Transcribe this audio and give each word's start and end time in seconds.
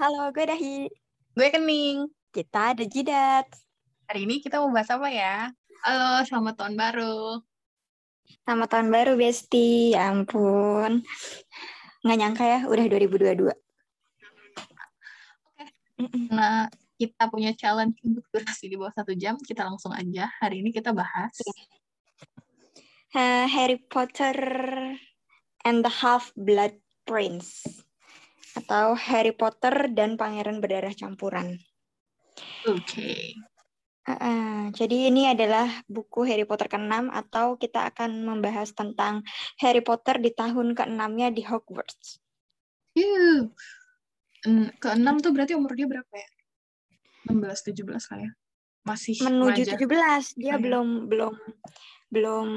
Halo, 0.00 0.32
gue 0.32 0.48
Dahi. 0.48 0.88
Gue 1.36 1.48
Kening. 1.52 2.08
Kita 2.32 2.72
ada 2.72 2.88
Jidat. 2.88 3.44
Hari 4.08 4.24
ini 4.24 4.40
kita 4.40 4.56
mau 4.56 4.72
bahas 4.72 4.88
apa 4.88 5.12
ya? 5.12 5.52
Halo, 5.84 6.24
selamat 6.24 6.56
tahun 6.56 6.72
baru. 6.80 7.44
Selamat 8.40 8.68
tahun 8.72 8.88
baru, 8.88 9.12
Besti. 9.20 9.92
Ya 9.92 10.08
ampun. 10.08 11.04
Nggak 12.00 12.16
nyangka 12.16 12.44
ya, 12.48 12.64
udah 12.64 12.84
2022. 12.88 13.52
Oke. 15.52 15.64
Nah, 16.32 16.72
kita 16.96 17.28
punya 17.28 17.52
challenge 17.52 18.00
untuk 18.00 18.24
durasi 18.32 18.72
di 18.72 18.80
bawah 18.80 18.96
satu 18.96 19.12
jam. 19.12 19.36
Kita 19.36 19.68
langsung 19.68 19.92
aja. 19.92 20.32
Hari 20.40 20.64
ini 20.64 20.72
kita 20.72 20.96
bahas. 20.96 21.36
Uh, 23.12 23.44
Harry 23.52 23.76
Potter 23.84 24.32
and 25.68 25.84
the 25.84 25.92
Half-Blood 25.92 26.80
Prince 27.04 27.84
atau 28.70 28.94
Harry 28.94 29.34
Potter 29.34 29.90
dan 29.90 30.14
Pangeran 30.14 30.62
Berdarah 30.62 30.94
Campuran. 30.94 31.58
Oke. 32.70 32.86
Okay. 32.86 33.34
Uh, 34.06 34.14
uh, 34.14 34.58
jadi 34.70 35.10
ini 35.10 35.26
adalah 35.26 35.66
buku 35.90 36.22
Harry 36.22 36.46
Potter 36.46 36.70
ke-6 36.70 37.10
atau 37.10 37.58
kita 37.58 37.90
akan 37.90 38.22
membahas 38.22 38.70
tentang 38.70 39.26
Harry 39.58 39.82
Potter 39.82 40.22
di 40.22 40.30
tahun 40.30 40.78
ke-6-nya 40.78 41.34
di 41.34 41.42
Hogwarts. 41.42 42.22
Yuh. 42.94 43.50
Ke-6 44.78 45.18
tuh 45.18 45.34
berarti 45.34 45.58
umur 45.58 45.74
dia 45.74 45.90
berapa 45.90 46.14
ya? 46.14 46.30
16 47.26 47.74
17 47.74 47.90
kayak. 47.90 48.38
Masih 48.86 49.18
menuju 49.18 49.66
remaja. 49.66 50.30
17. 50.30 50.38
Dia 50.46 50.54
oh, 50.54 50.58
belum 50.62 50.88
belum 51.10 51.34
belum 52.14 52.48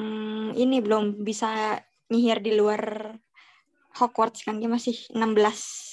ini 0.62 0.78
belum 0.78 1.26
bisa 1.26 1.82
nyihir 2.14 2.38
di 2.38 2.54
luar 2.54 3.18
Hogwarts 3.98 4.46
kan 4.46 4.62
dia 4.62 4.70
masih 4.70 4.94
16 5.10 5.93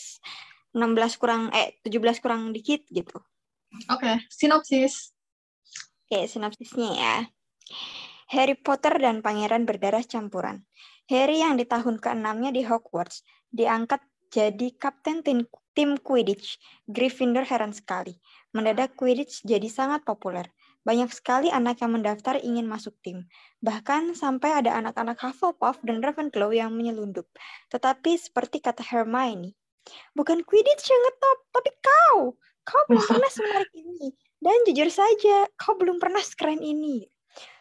16 0.75 1.21
kurang 1.21 1.51
eh 1.51 1.79
17 1.83 2.23
kurang 2.23 2.55
dikit 2.55 2.87
gitu. 2.91 3.19
Oke, 3.91 4.03
okay. 4.03 4.17
sinopsis. 4.31 5.15
Oke, 6.07 6.19
okay, 6.19 6.25
sinopsisnya 6.27 6.91
ya. 6.99 7.17
Harry 8.31 8.55
Potter 8.55 8.95
dan 8.99 9.23
Pangeran 9.23 9.67
Berdarah 9.67 10.07
Campuran. 10.07 10.63
Harry 11.11 11.43
yang 11.43 11.59
di 11.59 11.67
tahun 11.67 11.99
ke-6-nya 11.99 12.55
di 12.55 12.63
Hogwarts 12.63 13.27
diangkat 13.51 13.99
jadi 14.31 14.71
kapten 14.79 15.27
tim, 15.27 15.43
tim 15.75 15.99
Quidditch. 15.99 16.59
Gryffindor 16.87 17.43
heran 17.43 17.75
sekali. 17.75 18.15
Mendadak 18.55 18.95
Quidditch 18.95 19.43
jadi 19.43 19.67
sangat 19.67 20.07
populer. 20.07 20.47
Banyak 20.81 21.13
sekali 21.13 21.53
anak 21.53 21.85
yang 21.85 21.93
mendaftar 21.99 22.41
ingin 22.41 22.65
masuk 22.65 22.97
tim. 23.05 23.29
Bahkan 23.61 24.17
sampai 24.17 24.63
ada 24.65 24.79
anak-anak 24.81 25.19
Hufflepuff 25.21 25.83
dan 25.85 26.01
Ravenclaw 26.01 26.55
yang 26.55 26.73
menyelundup. 26.73 27.29
Tetapi 27.69 28.17
seperti 28.17 28.65
kata 28.65 28.81
Hermione, 28.81 29.60
bukan 30.15 30.43
Quidditch 30.45 30.87
yang 30.89 31.03
ngetop, 31.07 31.39
tapi 31.53 31.71
kau. 31.81 32.19
Kau 32.65 32.83
belum 32.87 33.05
pernah 33.07 33.31
semenarik 33.33 33.73
ini. 33.75 34.09
Dan 34.41 34.59
jujur 34.69 34.89
saja, 34.89 35.49
kau 35.57 35.77
belum 35.77 36.01
pernah 36.01 36.23
sekeren 36.23 36.61
ini. 36.61 37.09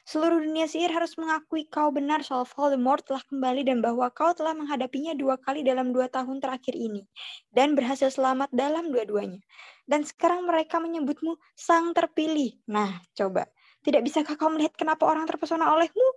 Seluruh 0.10 0.42
dunia 0.42 0.66
sihir 0.66 0.90
harus 0.90 1.14
mengakui 1.22 1.70
kau 1.70 1.94
benar 1.94 2.26
soal 2.26 2.42
Voldemort 2.42 3.06
telah 3.06 3.22
kembali 3.30 3.62
dan 3.62 3.78
bahwa 3.78 4.10
kau 4.10 4.34
telah 4.34 4.58
menghadapinya 4.58 5.14
dua 5.14 5.38
kali 5.38 5.62
dalam 5.62 5.94
dua 5.94 6.10
tahun 6.10 6.42
terakhir 6.42 6.74
ini. 6.74 7.06
Dan 7.54 7.78
berhasil 7.78 8.10
selamat 8.18 8.50
dalam 8.50 8.90
dua-duanya. 8.90 9.38
Dan 9.86 10.02
sekarang 10.02 10.50
mereka 10.50 10.82
menyebutmu 10.82 11.38
sang 11.54 11.94
terpilih. 11.94 12.58
Nah, 12.66 12.98
coba. 13.14 13.46
Tidak 13.86 14.02
bisakah 14.02 14.34
kau 14.34 14.50
melihat 14.50 14.74
kenapa 14.74 15.06
orang 15.06 15.30
terpesona 15.30 15.70
olehmu? 15.78 16.09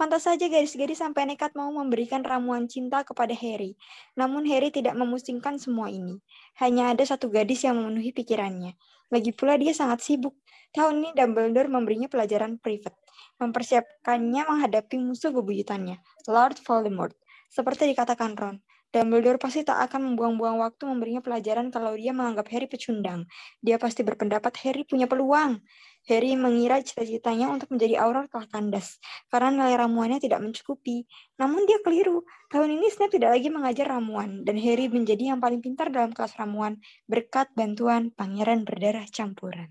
Pantas 0.00 0.24
saja 0.24 0.48
gadis-gadis 0.48 1.04
sampai 1.04 1.28
nekat 1.28 1.52
mau 1.52 1.68
memberikan 1.68 2.24
ramuan 2.24 2.64
cinta 2.64 3.04
kepada 3.04 3.36
Harry. 3.36 3.76
Namun 4.16 4.48
Harry 4.48 4.72
tidak 4.72 4.96
memusingkan 4.96 5.60
semua 5.60 5.92
ini. 5.92 6.24
Hanya 6.56 6.96
ada 6.96 7.04
satu 7.04 7.28
gadis 7.28 7.68
yang 7.68 7.76
memenuhi 7.76 8.08
pikirannya. 8.16 8.80
Lagi 9.12 9.36
pula 9.36 9.60
dia 9.60 9.76
sangat 9.76 10.00
sibuk. 10.00 10.32
Tahun 10.72 11.04
ini 11.04 11.12
Dumbledore 11.12 11.68
memberinya 11.68 12.08
pelajaran 12.08 12.56
privat, 12.56 12.96
mempersiapkannya 13.44 14.48
menghadapi 14.48 14.96
musuh 14.96 15.36
bebuyutannya, 15.36 16.00
Lord 16.32 16.56
Voldemort. 16.64 17.12
Seperti 17.52 17.92
dikatakan 17.92 18.40
Ron, 18.40 18.56
Dumbledore 18.90 19.38
pasti 19.38 19.62
tak 19.62 19.86
akan 19.86 20.12
membuang-buang 20.12 20.58
waktu 20.62 20.82
memberinya 20.86 21.22
pelajaran 21.22 21.70
kalau 21.70 21.94
dia 21.94 22.10
menganggap 22.10 22.50
Harry 22.50 22.66
pecundang. 22.66 23.30
Dia 23.62 23.78
pasti 23.78 24.02
berpendapat 24.02 24.50
Harry 24.66 24.82
punya 24.82 25.06
peluang. 25.06 25.62
Harry 26.10 26.34
mengira 26.34 26.82
cita-citanya 26.82 27.52
untuk 27.54 27.70
menjadi 27.70 28.02
Auror 28.02 28.26
telah 28.26 28.48
kandas, 28.50 28.98
karena 29.30 29.52
nilai 29.52 29.78
ramuannya 29.78 30.18
tidak 30.18 30.42
mencukupi. 30.42 31.06
Namun 31.38 31.68
dia 31.70 31.78
keliru. 31.84 32.26
Tahun 32.50 32.66
ini 32.66 32.90
Snape 32.90 33.14
tidak 33.20 33.38
lagi 33.38 33.46
mengajar 33.52 33.94
ramuan, 33.94 34.42
dan 34.42 34.58
Harry 34.58 34.90
menjadi 34.90 35.36
yang 35.36 35.38
paling 35.38 35.62
pintar 35.62 35.92
dalam 35.92 36.10
kelas 36.10 36.34
ramuan 36.40 36.80
berkat 37.06 37.52
bantuan 37.54 38.10
Pangeran 38.10 38.66
Berdarah 38.66 39.06
Campuran 39.06 39.70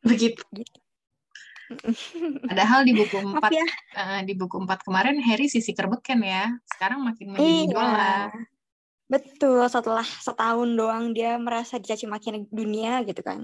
begitu 0.00 0.42
Padahal 2.50 2.82
di 2.82 2.92
buku 2.94 3.16
empat 3.20 3.50
ya. 3.54 3.66
uh, 3.96 4.20
di 4.26 4.34
buku 4.34 4.56
empat 4.58 4.82
kemarin 4.82 5.22
Harry 5.22 5.46
sisi 5.46 5.70
kerbeken 5.70 6.20
ya. 6.22 6.50
Sekarang 6.66 7.06
makin 7.06 7.34
menjadi 7.34 7.46
iya. 7.46 7.66
idola. 7.70 8.14
Betul, 9.10 9.66
setelah 9.66 10.06
setahun 10.06 10.70
doang 10.78 11.10
dia 11.10 11.34
merasa 11.34 11.82
dicaci 11.82 12.06
maki 12.06 12.46
dunia 12.50 13.02
gitu 13.02 13.22
kan. 13.26 13.42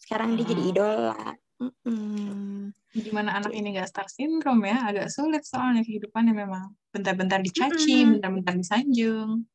Sekarang 0.00 0.32
hmm. 0.32 0.36
dia 0.40 0.46
jadi 0.56 0.62
idola. 0.72 1.24
Mm-mm. 1.62 2.74
Gimana 2.90 3.38
anak 3.38 3.54
ini 3.54 3.78
gak 3.78 3.86
star 3.86 4.08
syndrome 4.10 4.66
ya? 4.66 4.82
Agak 4.90 5.08
sulit 5.14 5.46
soalnya 5.46 5.86
kehidupannya 5.86 6.34
memang. 6.34 6.74
Bentar-bentar 6.90 7.38
dicaci, 7.38 8.02
bentar-bentar 8.18 8.56
disanjung. 8.58 9.46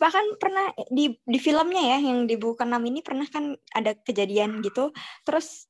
Bahkan 0.00 0.24
pernah 0.40 0.72
di 0.88 1.12
di 1.20 1.38
filmnya 1.42 1.96
ya 1.96 1.98
yang 2.00 2.24
di 2.24 2.40
buku 2.40 2.64
6 2.64 2.80
ini 2.80 3.04
pernah 3.04 3.28
kan 3.28 3.52
ada 3.74 3.92
kejadian 3.92 4.64
gitu. 4.64 4.94
Terus 5.26 5.68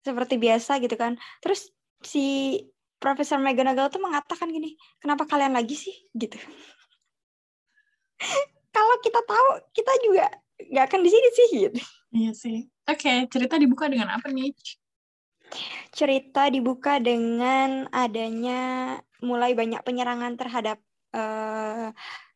seperti 0.00 0.36
biasa 0.40 0.80
gitu 0.80 0.96
kan. 0.96 1.16
Terus 1.44 1.70
si 2.00 2.56
Profesor 3.00 3.40
McGonagall 3.40 3.88
tuh 3.88 4.02
mengatakan 4.02 4.52
gini, 4.52 4.76
"Kenapa 5.00 5.24
kalian 5.24 5.56
lagi 5.56 5.76
sih?" 5.76 5.96
gitu. 6.12 6.36
Kalau 8.76 8.96
kita 9.00 9.20
tahu, 9.24 9.48
kita 9.72 9.92
juga 10.04 10.26
nggak 10.60 10.84
akan 10.92 11.00
di 11.00 11.10
sini 11.10 11.28
sih 11.32 11.48
gitu. 11.68 11.80
Iya 12.10 12.32
sih. 12.36 12.58
Oke, 12.90 13.06
okay, 13.06 13.18
cerita 13.30 13.56
dibuka 13.56 13.88
dengan 13.88 14.12
apa 14.12 14.28
nih? 14.28 14.52
Cerita 15.90 16.46
dibuka 16.52 16.98
dengan 17.02 17.88
adanya 17.90 18.94
mulai 19.24 19.56
banyak 19.56 19.80
penyerangan 19.82 20.36
terhadap 20.36 20.78
uh, 21.14 21.90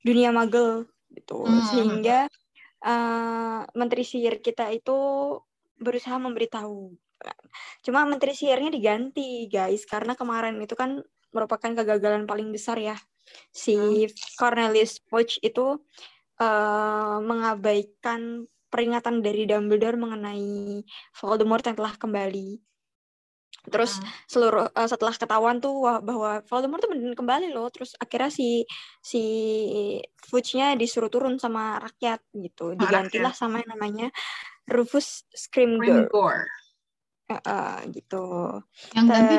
dunia 0.04 0.31
magel 0.34 0.86
gitu 1.14 1.46
hmm. 1.46 1.64
sehingga 1.70 2.19
uh, 2.82 3.62
menteri 3.72 4.02
sihir 4.02 4.42
kita 4.42 4.70
itu 4.75 4.96
berusaha 5.78 6.19
memberitahu 6.19 6.94
cuma 7.80 8.04
menteri 8.04 8.36
sihirnya 8.36 8.68
diganti 8.68 9.48
guys 9.48 9.88
karena 9.88 10.18
kemarin 10.18 10.60
itu 10.60 10.74
kan 10.76 11.00
merupakan 11.32 11.70
kegagalan 11.72 12.28
paling 12.28 12.50
besar 12.52 12.78
ya 12.78 12.96
si 13.50 13.74
hmm. 13.74 14.36
Cornelius 14.36 15.00
Fudge 15.08 15.40
itu 15.40 15.80
uh, 16.38 17.18
mengabaikan 17.24 18.44
peringatan 18.68 19.22
dari 19.22 19.46
Dumbledore 19.46 19.96
mengenai 19.96 20.82
Voldemort 21.16 21.64
yang 21.64 21.78
telah 21.78 21.94
kembali 21.96 22.58
Terus 23.64 23.96
hmm. 23.96 24.08
seluruh 24.28 24.66
uh, 24.68 24.88
setelah 24.88 25.14
ketahuan 25.16 25.56
tuh 25.56 25.88
wah, 25.88 25.98
bahwa 26.04 26.44
Voldemort 26.44 26.84
tuh 26.84 26.90
benar 26.92 27.16
kembali 27.16 27.48
loh. 27.48 27.72
Terus 27.72 27.96
akhirnya 27.96 28.28
si 28.28 28.68
si 29.00 29.22
Fudge-nya 30.28 30.76
disuruh 30.76 31.08
turun 31.08 31.40
sama 31.40 31.80
rakyat 31.80 32.20
gitu. 32.36 32.76
Digantilah 32.76 33.32
sama 33.32 33.64
yang 33.64 33.70
namanya 33.72 34.06
Rufus 34.68 35.24
Scrimgeour. 35.32 36.44
Uh, 36.44 36.63
uh, 37.42 37.80
gitu. 37.90 38.24
Yang 38.94 39.06
terus 39.06 39.18
ganti, 39.18 39.36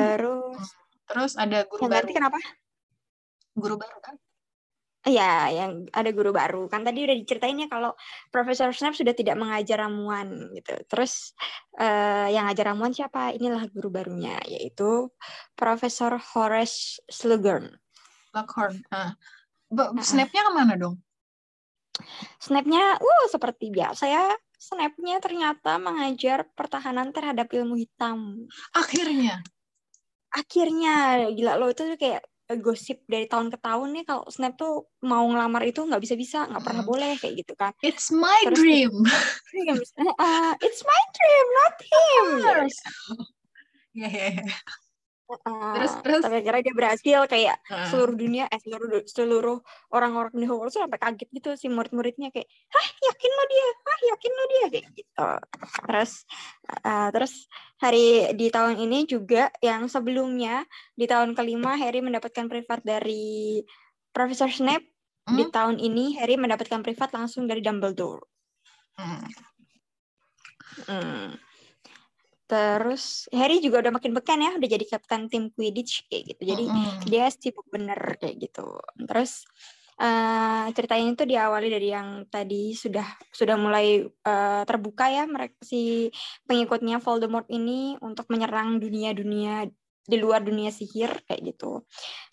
terus 1.06 1.32
ada 1.40 1.58
guru 1.70 1.80
yang 1.80 1.92
baru. 1.92 2.06
Ganti 2.06 2.14
kenapa? 2.18 2.40
Guru 3.56 3.76
baru 3.80 4.00
kan? 4.04 4.16
Iya, 5.06 5.54
yang 5.54 5.72
ada 5.94 6.10
guru 6.10 6.34
baru. 6.34 6.66
Kan 6.66 6.82
tadi 6.82 7.06
udah 7.06 7.14
diceritain 7.14 7.62
ya 7.62 7.70
kalau 7.70 7.94
Profesor 8.34 8.74
Snape 8.74 8.98
sudah 8.98 9.14
tidak 9.14 9.38
mengajar 9.38 9.86
ramuan 9.86 10.50
gitu. 10.58 10.74
Terus 10.90 11.38
uh, 11.78 12.26
yang 12.26 12.50
ngajar 12.50 12.74
ramuan 12.74 12.90
siapa? 12.90 13.38
Inilah 13.38 13.70
guru 13.70 13.94
barunya, 13.94 14.42
yaitu 14.50 15.14
Profesor 15.54 16.18
Horace 16.18 16.98
Slughorn. 17.06 17.70
Slughorn. 18.34 18.82
Uh. 18.90 19.14
Snape-nya 20.02 20.42
ke 20.42 20.52
mana 20.58 20.74
dong? 20.74 20.98
Snape-nya, 22.42 22.98
uh, 22.98 23.26
seperti 23.30 23.70
biasa 23.70 24.10
ya. 24.10 24.26
Snape-nya 24.58 25.18
ternyata 25.22 25.78
mengajar 25.78 26.48
pertahanan 26.56 27.12
terhadap 27.12 27.52
ilmu 27.52 27.76
hitam. 27.80 28.48
Akhirnya? 28.76 29.44
Akhirnya, 30.36 31.28
gila 31.32 31.56
loh 31.56 31.72
itu 31.72 31.96
kayak 31.96 32.26
gosip 32.62 33.02
dari 33.10 33.26
tahun 33.26 33.50
ke 33.50 33.58
tahun 33.58 33.90
nih 33.98 34.04
kalau 34.06 34.30
Snap 34.30 34.54
tuh 34.54 34.86
mau 35.02 35.26
ngelamar 35.26 35.66
itu 35.66 35.82
nggak 35.82 35.98
bisa 35.98 36.14
bisa 36.14 36.46
nggak 36.46 36.62
pernah 36.62 36.86
hmm. 36.86 36.92
boleh 36.94 37.12
kayak 37.18 37.42
gitu 37.42 37.54
kan 37.58 37.74
it's 37.82 38.14
my 38.14 38.38
Terus, 38.46 38.58
dream 38.62 38.94
uh, 40.22 40.54
it's 40.62 40.86
my 40.86 41.02
dream 41.18 41.48
not 41.58 41.76
him 41.82 42.26
ya 43.98 44.10
ya 44.14 44.30
terus 44.38 44.84
Uh, 45.26 45.74
terus? 46.06 46.22
tapi 46.22 46.38
akhirnya 46.46 46.70
dia 46.70 46.76
berhasil 46.78 47.20
kayak 47.26 47.58
uh, 47.74 47.90
seluruh 47.90 48.14
dunia 48.14 48.46
eh 48.46 48.62
seluruh 48.62 49.02
seluruh 49.10 49.58
orang-orang 49.90 50.30
di 50.38 50.46
Hogwarts 50.46 50.78
sampai 50.78 51.02
kaget 51.02 51.30
gitu 51.34 51.50
si 51.58 51.66
murid-muridnya 51.66 52.30
kayak 52.30 52.46
hah 52.46 52.88
yakin 53.10 53.32
lo 53.34 53.44
dia? 53.50 53.68
Hah 53.74 54.00
yakin 54.14 54.32
lo 54.32 54.44
dia? 54.46 54.66
Kayak 54.70 54.88
gitu. 54.94 55.30
Terus 55.90 56.12
uh, 56.86 57.10
terus 57.10 57.34
hari 57.82 58.38
di 58.38 58.54
tahun 58.54 58.78
ini 58.78 59.10
juga 59.10 59.50
yang 59.66 59.90
sebelumnya 59.90 60.62
di 60.94 61.10
tahun 61.10 61.34
kelima 61.34 61.74
Harry 61.74 62.06
mendapatkan 62.06 62.46
privat 62.46 62.86
dari 62.86 63.66
Profesor 64.14 64.54
Snape. 64.54 64.86
Di 65.26 65.42
hmm? 65.42 65.54
tahun 65.58 65.82
ini 65.82 66.22
Harry 66.22 66.38
mendapatkan 66.38 66.86
privat 66.86 67.10
langsung 67.10 67.50
dari 67.50 67.66
Dumbledore. 67.66 68.22
Hmm. 68.94 69.26
Hmm. 70.86 71.34
Terus 72.46 73.26
Harry 73.34 73.58
juga 73.58 73.82
udah 73.82 73.94
makin 73.98 74.14
beken 74.14 74.40
ya, 74.46 74.52
udah 74.54 74.70
jadi 74.70 74.86
kapten 74.86 75.26
tim 75.30 75.50
Quidditch 75.50 76.06
kayak 76.06 76.24
gitu. 76.36 76.42
Jadi 76.54 76.66
Mm-mm. 76.70 77.10
dia 77.10 77.26
sibuk 77.34 77.66
bener 77.74 77.98
kayak 78.22 78.38
gitu. 78.38 78.78
Terus 79.06 79.46
eh 79.96 80.68
ceritanya 80.76 81.16
itu 81.16 81.24
diawali 81.24 81.72
dari 81.72 81.88
yang 81.88 82.28
tadi 82.28 82.76
sudah 82.76 83.08
sudah 83.32 83.56
mulai 83.56 84.04
eh, 84.04 84.64
terbuka 84.68 85.08
ya 85.08 85.24
mereka 85.24 85.56
si 85.64 86.12
pengikutnya 86.44 87.00
Voldemort 87.00 87.48
ini 87.48 87.96
untuk 88.04 88.28
menyerang 88.28 88.78
dunia-dunia 88.84 89.66
di 90.06 90.18
luar 90.22 90.46
dunia 90.46 90.70
sihir 90.70 91.26
kayak 91.26 91.42
gitu. 91.56 91.82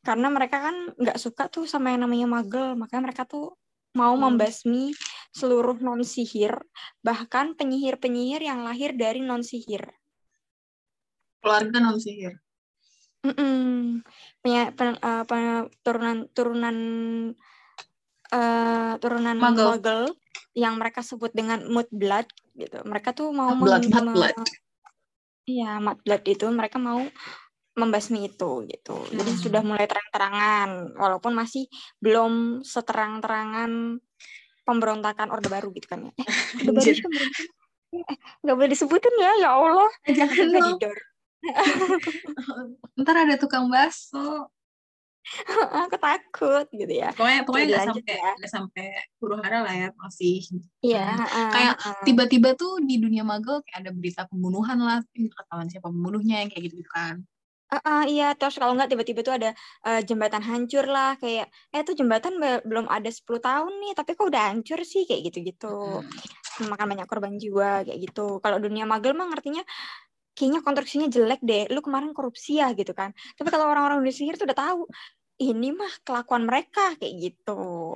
Karena 0.05 0.29
mereka 0.29 0.61
kan 0.61 0.93
nggak 0.99 1.17
suka 1.17 1.49
tuh 1.49 1.65
sama 1.65 1.94
yang 1.94 2.05
namanya 2.05 2.26
Muggle, 2.29 2.76
makanya 2.76 3.03
mereka 3.08 3.25
tuh 3.25 3.56
mau 3.97 4.12
Hmm. 4.12 4.29
membasmi 4.29 4.93
seluruh 5.32 5.81
non 5.81 6.05
sihir, 6.05 6.53
bahkan 7.00 7.56
penyihir-penyihir 7.56 8.44
yang 8.44 8.61
lahir 8.67 8.93
dari 8.93 9.25
non 9.25 9.41
sihir. 9.41 9.87
Keluarga 11.43 11.77
non 11.83 11.99
sihir 11.99 12.39
Mm-mm. 13.23 14.03
Punya 14.43 14.75
pen- 14.75 14.99
eh, 14.99 15.23
pe- 15.23 15.71
turunan 15.87 16.27
turunan 16.35 16.77
eh, 18.35 18.93
turunan 18.99 19.37
Muggle. 19.39 19.79
Muggle 19.79 20.05
yang 20.59 20.75
mereka 20.75 21.06
sebut 21.06 21.31
dengan 21.31 21.62
Mudblood 21.71 22.27
gitu. 22.59 22.83
Mereka 22.83 23.15
tuh 23.15 23.31
mau 23.31 23.55
Mudblood. 23.55 24.43
Iya, 25.47 25.79
Mudblood 25.79 26.23
itu 26.27 26.50
mereka 26.50 26.83
mau 26.83 26.99
membasmi 27.79 28.27
itu 28.27 28.67
gitu. 28.67 29.06
Jadi 29.15 29.31
Hmm. 29.33 29.39
sudah 29.39 29.62
mulai 29.62 29.87
terang-terangan 29.87 30.99
walaupun 30.99 31.33
masih 31.33 31.71
belum 32.03 32.67
seterang-terangan 32.67 34.03
pemberontakan 34.67 35.31
Orde 35.31 35.47
Baru 35.47 35.71
gitu 35.79 35.87
kan 35.87 36.11
ya. 36.11 36.12
Eh, 36.19 36.27
Orde 36.59 36.73
Baru 36.75 36.91
itu. 36.91 37.09
Eh, 37.93 38.17
nggak 38.43 38.56
boleh 38.59 38.71
disebutin 38.73 39.15
ya, 39.15 39.33
ya 39.47 39.50
Allah. 39.55 39.91
jangan 40.11 40.75
didor. 40.75 40.99
ntar 43.03 43.17
ada 43.27 43.35
tukang 43.39 43.67
bakso 43.67 44.47
Aku 45.87 45.97
takut 46.03 46.67
gitu 46.75 46.93
ya. 46.93 47.15
pokoknya 47.15 47.41
pokoknya 47.47 47.67
Jadi 47.67 47.73
nggak 47.73 47.87
sampai 47.94 48.15
ya. 48.19 48.31
nggak 48.39 48.53
sampai 48.53 48.85
huru 49.23 49.35
hara 49.39 49.59
lah 49.62 49.75
ya 49.75 49.89
masih 49.94 50.35
Iya, 50.83 51.03
heeh, 51.19 51.47
Kayak 51.55 51.75
heeh. 51.79 52.05
tiba-tiba 52.06 52.49
tuh 52.59 52.83
di 52.83 52.99
dunia 52.99 53.23
magel 53.23 53.62
kayak 53.62 53.79
ada 53.87 53.91
berita 53.94 54.23
pembunuhan 54.27 54.79
lah 54.83 54.99
ketahuan 55.15 55.69
siapa 55.71 55.89
pembunuhnya 55.91 56.43
yang 56.43 56.50
kayak 56.50 56.62
gitu, 56.71 56.83
kan 56.91 57.23
Heeh, 57.73 58.03
iya, 58.12 58.37
terus 58.37 58.61
kalau 58.61 58.77
nggak 58.77 58.93
tiba-tiba 58.93 59.21
tuh 59.25 59.35
ada 59.41 59.50
eh, 59.89 60.00
jembatan 60.05 60.44
hancur 60.44 60.85
lah 60.85 61.17
kayak 61.17 61.49
eh 61.73 61.81
tuh 61.89 61.97
jembatan 61.97 62.37
be- 62.37 62.61
belum 62.69 62.85
ada 62.85 63.09
10 63.09 63.41
tahun 63.41 63.73
nih, 63.81 63.93
tapi 63.97 64.11
kok 64.12 64.29
udah 64.29 64.43
hancur 64.53 64.79
sih 64.85 65.09
kayak 65.09 65.33
gitu-gitu. 65.33 65.73
Hmm. 65.73 66.69
Makan 66.69 66.87
banyak 66.93 67.06
korban 67.09 67.41
jiwa 67.41 67.81
kayak 67.89 67.99
gitu. 68.05 68.44
Kalau 68.44 68.61
dunia 68.61 68.85
magel 68.85 69.17
mah 69.17 69.25
ngertinya 69.33 69.65
kayaknya 70.43 70.59
konstruksinya 70.67 71.06
jelek 71.06 71.39
deh. 71.47 71.71
Lu 71.71 71.79
kemarin 71.79 72.11
korupsi 72.11 72.59
ya 72.59 72.75
gitu 72.75 72.91
kan. 72.91 73.15
Tapi 73.39 73.47
kalau 73.47 73.71
orang-orang 73.71 74.03
dunia 74.03 74.11
sihir 74.11 74.35
tuh 74.35 74.50
udah 74.50 74.59
tahu 74.59 74.91
ini 75.39 75.71
mah 75.71 75.94
kelakuan 76.03 76.43
mereka 76.43 76.99
kayak 76.99 77.15
gitu. 77.31 77.94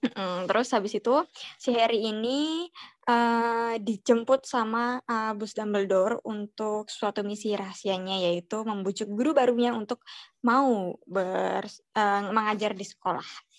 Mm, 0.00 0.48
terus 0.48 0.72
habis 0.72 0.96
itu 0.96 1.12
si 1.60 1.76
Harry 1.76 2.08
ini 2.08 2.66
eh, 3.04 3.74
dijemput 3.78 4.48
sama 4.48 4.96
eh, 5.04 5.30
Albus 5.30 5.52
Dumbledore 5.52 6.24
untuk 6.24 6.88
suatu 6.88 7.20
misi 7.20 7.52
rahasianya 7.52 8.16
yaitu 8.16 8.64
membujuk 8.64 9.06
guru 9.12 9.36
barunya 9.36 9.76
untuk 9.76 10.00
mau 10.42 10.96
ber, 11.04 11.68
eh, 11.94 12.22
mengajar 12.32 12.72
di 12.72 12.82
sekolah. 12.88 13.49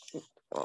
Gitu. 0.52 0.64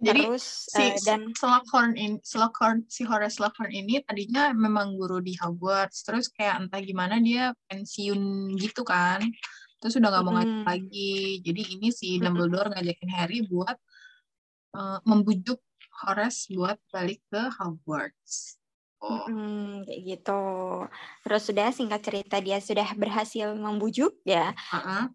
jadi 0.00 0.20
Terus 0.24 0.44
si 0.72 0.80
eh, 0.80 0.96
dan 1.04 1.36
Slughorn 1.36 1.92
in 2.00 2.16
Slughorn 2.24 2.88
si 2.88 3.04
Horace 3.04 3.36
Slughorn 3.36 3.68
ini 3.68 4.00
tadinya 4.00 4.48
memang 4.56 4.96
guru 4.96 5.20
di 5.20 5.36
Hogwarts 5.36 6.08
terus 6.08 6.32
kayak 6.32 6.64
entah 6.64 6.80
gimana 6.80 7.20
dia 7.20 7.52
pensiun 7.68 8.56
gitu 8.56 8.80
kan 8.80 9.20
terus 9.76 10.00
udah 10.00 10.08
nggak 10.08 10.24
mau 10.24 10.40
ngajar 10.40 10.56
Mm-mm. 10.56 10.64
lagi 10.64 11.44
jadi 11.44 11.62
ini 11.76 11.88
si. 11.92 12.16
Dumbledore 12.16 12.72
ngajakin 12.72 13.10
Harry 13.12 13.44
buat 13.44 13.76
eh, 14.72 14.98
membujuk 15.04 15.60
Horace 16.00 16.48
buat 16.56 16.80
balik 16.88 17.20
ke 17.28 17.52
Hogwarts 17.60 18.56
oh 19.04 19.28
mm, 19.28 19.84
kayak 19.84 20.00
gitu. 20.16 20.42
Terus 21.20 21.42
sudah 21.44 21.68
singkat 21.68 22.00
cerita 22.00 22.40
dia 22.40 22.56
sudah 22.64 22.88
berhasil 22.96 23.52
membujuk 23.52 24.16
ya 24.24 24.56
uh-uh. 24.72 25.04
uh, 25.04 25.06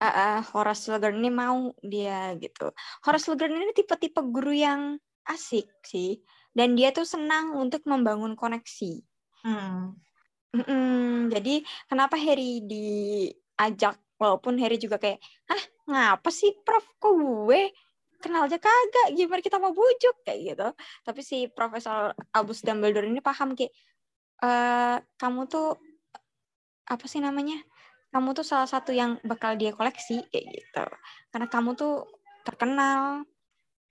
uh, 0.00 0.40
Horace 0.52 0.88
Slughorn 0.88 1.20
ini 1.20 1.30
mau 1.32 1.72
dia 1.80 2.34
gitu. 2.36 2.72
Horace 3.04 3.28
Slughorn 3.28 3.56
ini 3.56 3.72
tipe-tipe 3.72 4.20
guru 4.28 4.52
yang 4.52 5.00
asik 5.26 5.66
sih, 5.82 6.22
dan 6.54 6.78
dia 6.78 6.94
tuh 6.94 7.02
senang 7.02 7.58
untuk 7.58 7.82
membangun 7.84 8.38
koneksi. 8.38 9.02
Hmm. 9.42 9.98
Mm-mm, 10.56 11.28
jadi 11.28 11.60
kenapa 11.84 12.16
Harry 12.16 12.64
diajak, 12.64 14.00
walaupun 14.16 14.56
Harry 14.56 14.80
juga 14.80 14.96
kayak, 14.96 15.20
ah 15.52 15.64
ngapa 15.84 16.30
sih 16.32 16.54
Prof, 16.64 16.86
kok 16.96 17.12
gue 17.12 17.74
kenal 18.22 18.48
aja 18.48 18.56
kagak, 18.56 19.12
gimana 19.12 19.44
kita 19.44 19.60
mau 19.60 19.76
bujuk 19.76 20.24
kayak 20.24 20.40
gitu. 20.54 20.68
Tapi 21.04 21.20
si 21.20 21.50
Profesor 21.52 22.16
Albus 22.32 22.64
Dumbledore 22.64 23.04
ini 23.04 23.20
paham 23.20 23.52
kayak, 23.52 23.74
eh 24.40 24.96
kamu 25.20 25.44
tuh 25.50 25.76
apa 26.88 27.04
sih 27.04 27.20
namanya? 27.20 27.60
Kamu 28.16 28.32
tuh 28.32 28.48
salah 28.48 28.64
satu 28.64 28.96
yang 28.96 29.20
bakal 29.28 29.60
dia 29.60 29.76
koleksi 29.76 30.24
kayak 30.32 30.46
gitu. 30.56 30.86
Karena 31.28 31.52
kamu 31.52 31.76
tuh 31.76 32.08
terkenal, 32.48 33.28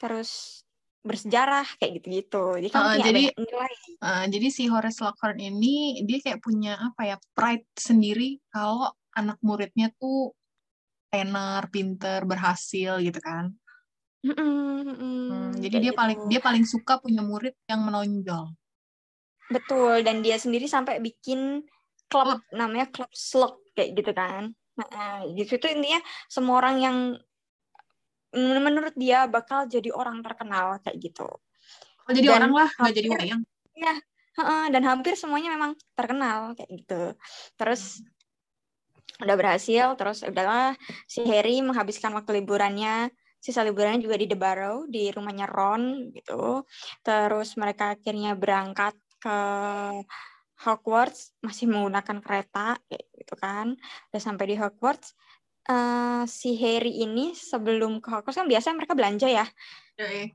terus 0.02 0.66
bersejarah 1.06 1.78
kayak 1.78 2.02
gitu-gitu. 2.02 2.58
Jadi 2.58 2.68
kamu 2.74 2.82
Uh, 2.82 2.94
punya 2.98 3.06
jadi- 3.06 3.34
nilai. 3.38 3.76
Uh, 4.02 4.26
jadi 4.26 4.48
si 4.50 4.66
Horace 4.66 4.98
Slughorn 4.98 5.38
ini 5.38 6.02
dia 6.10 6.18
kayak 6.26 6.42
punya 6.42 6.74
apa 6.74 7.14
ya 7.14 7.18
pride 7.38 7.70
sendiri 7.78 8.42
kalau 8.50 8.90
anak 9.14 9.38
muridnya 9.46 9.94
tuh 10.02 10.34
tenar, 11.14 11.70
pinter, 11.70 12.26
berhasil 12.26 12.98
gitu 13.06 13.22
kan. 13.22 13.54
Hmm, 14.26 15.54
jadi 15.62 15.78
dia 15.78 15.94
gitu. 15.94 16.02
paling 16.02 16.20
dia 16.26 16.42
paling 16.42 16.66
suka 16.66 16.98
punya 16.98 17.22
murid 17.22 17.54
yang 17.70 17.86
menonjol. 17.86 18.58
Betul, 19.54 20.02
dan 20.02 20.26
dia 20.26 20.42
sendiri 20.42 20.66
sampai 20.66 20.98
bikin 20.98 21.62
klub 22.08 22.42
namanya 22.54 22.88
klub 22.90 23.12
slug 23.12 23.62
kayak 23.76 23.98
gitu 23.98 24.12
kan. 24.16 24.54
Nah, 24.76 25.24
di 25.28 25.44
situ 25.48 25.66
intinya 25.72 26.00
semua 26.28 26.60
orang 26.60 26.76
yang 26.84 26.98
men- 28.36 28.64
menurut 28.64 28.96
dia 29.00 29.26
bakal 29.26 29.66
jadi 29.66 29.90
orang 29.96 30.20
terkenal 30.20 30.84
kayak 30.84 31.00
gitu. 31.00 31.28
Oh, 32.06 32.12
jadi 32.12 32.28
Dan 32.30 32.38
orang 32.44 32.54
lah, 32.54 32.70
nggak 32.70 32.96
jadi 32.96 33.08
wayang. 33.16 33.42
Heeh, 34.36 34.64
dan 34.68 34.84
hampir 34.84 35.16
semuanya 35.16 35.56
memang 35.56 35.80
terkenal 35.96 36.52
kayak 36.60 36.70
gitu. 36.76 37.16
Terus 37.56 38.04
udah 39.24 39.36
berhasil, 39.40 39.96
terus 39.96 40.28
udahlah 40.28 40.76
si 41.08 41.24
Harry 41.24 41.64
menghabiskan 41.64 42.12
waktu 42.12 42.44
liburannya, 42.44 43.08
sisa 43.40 43.64
liburannya 43.64 44.04
juga 44.04 44.20
di 44.20 44.28
The 44.28 44.36
Barrow, 44.36 44.92
di 44.92 45.08
rumahnya 45.08 45.48
Ron 45.48 46.12
gitu. 46.12 46.68
Terus 47.00 47.56
mereka 47.56 47.96
akhirnya 47.96 48.36
berangkat 48.36 49.00
ke 49.24 49.40
Hogwarts 50.64 51.36
masih 51.44 51.68
menggunakan 51.68 52.24
kereta 52.24 52.80
kayak 52.88 53.06
gitu 53.12 53.36
kan. 53.36 53.76
Udah 54.12 54.22
sampai 54.22 54.46
di 54.54 54.56
Hogwarts 54.56 55.12
eh, 55.68 56.24
si 56.30 56.56
Harry 56.62 57.04
ini 57.04 57.36
sebelum 57.36 58.00
ke 58.00 58.08
Hogwarts 58.14 58.40
kan 58.40 58.48
biasanya 58.48 58.76
mereka 58.80 58.96
belanja 58.96 59.28
ya. 59.28 59.46
Eh, 60.00 60.32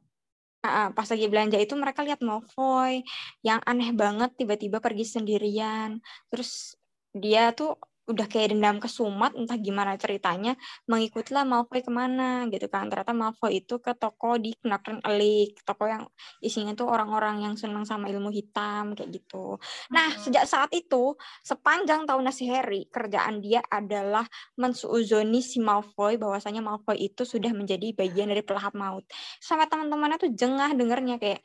Nah, 0.60 0.92
pas 0.92 1.08
lagi 1.08 1.24
belanja 1.24 1.56
itu 1.56 1.72
mereka 1.72 2.04
lihat 2.04 2.20
Malfoy 2.20 3.00
yang 3.40 3.64
aneh 3.64 3.96
banget 3.96 4.36
tiba-tiba 4.36 4.76
pergi 4.76 5.08
sendirian. 5.08 6.04
Terus 6.28 6.76
dia 7.16 7.48
tuh 7.56 7.80
udah 8.10 8.26
kayak 8.26 8.52
dendam 8.52 8.82
kesumat 8.82 9.32
entah 9.38 9.54
gimana 9.54 9.94
ceritanya 9.94 10.58
mengikutilah 10.90 11.46
Malfoy 11.46 11.80
ke 11.80 11.90
mana 11.94 12.44
gitu 12.50 12.66
kan. 12.66 12.90
Ternyata 12.90 13.14
Malfoy 13.14 13.62
itu 13.62 13.78
ke 13.78 13.94
toko 13.94 14.34
di 14.36 14.50
Knackern 14.58 15.00
Alley 15.06 15.54
toko 15.62 15.86
yang 15.86 16.04
isinya 16.42 16.74
tuh 16.74 16.90
orang-orang 16.90 17.46
yang 17.46 17.54
senang 17.54 17.86
sama 17.86 18.10
ilmu 18.10 18.34
hitam 18.34 18.98
kayak 18.98 19.10
gitu. 19.14 19.56
Nah 19.94 20.10
Mm-mm. 20.10 20.22
sejak 20.26 20.44
saat 20.50 20.70
itu 20.74 21.14
sepanjang 21.46 22.04
tahun 22.04 22.28
si 22.34 22.50
Harry 22.50 22.90
kerjaan 22.90 23.38
dia 23.38 23.62
adalah 23.70 24.26
mensuuzoni 24.58 25.40
si 25.40 25.62
Malfoy 25.62 26.18
bahwasanya 26.18 26.60
Malfoy 26.60 26.98
itu 26.98 27.22
sudah 27.22 27.54
menjadi 27.54 27.94
bagian 27.94 28.30
dari 28.30 28.42
pelahap 28.42 28.74
maut. 28.74 29.06
Sama 29.38 29.70
teman-temannya 29.70 30.18
tuh 30.18 30.30
jengah 30.34 30.74
dengernya 30.74 31.16
kayak 31.22 31.40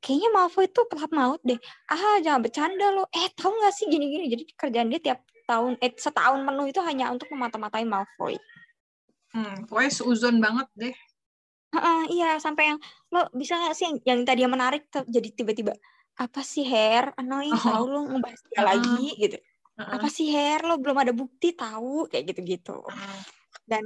kayaknya 0.00 0.30
Malfoy 0.32 0.66
itu 0.66 0.80
pelahap 0.88 1.12
maut 1.12 1.40
deh. 1.44 1.60
Ah 1.92 2.18
jangan 2.24 2.40
bercanda 2.40 2.88
lo. 2.90 3.06
Eh 3.12 3.28
tahu 3.36 3.52
nggak 3.52 3.74
sih 3.76 3.86
gini-gini? 3.86 4.26
Jadi 4.32 4.42
kerjaan 4.56 4.88
dia 4.88 5.00
tiap 5.00 5.20
tahun 5.50 5.74
eh 5.82 5.90
setahun 5.98 6.38
penuh 6.46 6.66
itu 6.70 6.78
hanya 6.86 7.10
untuk 7.10 7.26
memata-matai 7.34 7.82
Malfoy. 7.82 8.38
Hmm, 9.34 9.66
pokoknya 9.66 9.90
seuzon 9.90 10.38
banget 10.38 10.66
deh. 10.78 10.94
Heeh, 11.70 12.00
iya 12.10 12.30
sampai 12.42 12.74
yang 12.74 12.78
lo 13.14 13.30
bisa 13.30 13.54
nggak 13.54 13.74
sih 13.78 13.84
yang, 13.86 13.96
yang 14.02 14.20
tadi 14.26 14.42
yang 14.42 14.50
menarik 14.54 14.90
jadi 14.90 15.28
tiba-tiba 15.30 15.74
apa 16.18 16.42
sih 16.42 16.66
hair 16.66 17.14
annoying 17.14 17.54
Oh. 17.54 17.62
tahu 17.62 17.84
lo 17.94 18.00
ngebahas 18.10 18.40
dia 18.50 18.58
Heeh. 18.58 18.66
lagi 18.66 19.06
gitu 19.22 19.36
Heeh. 19.78 19.92
apa 19.94 20.08
sih 20.10 20.26
hair 20.34 20.66
lo 20.66 20.82
belum 20.82 20.98
ada 20.98 21.14
bukti 21.14 21.54
tahu 21.54 22.10
kayak 22.10 22.34
gitu-gitu 22.34 22.74
Heeh. 22.90 23.20
dan 23.70 23.84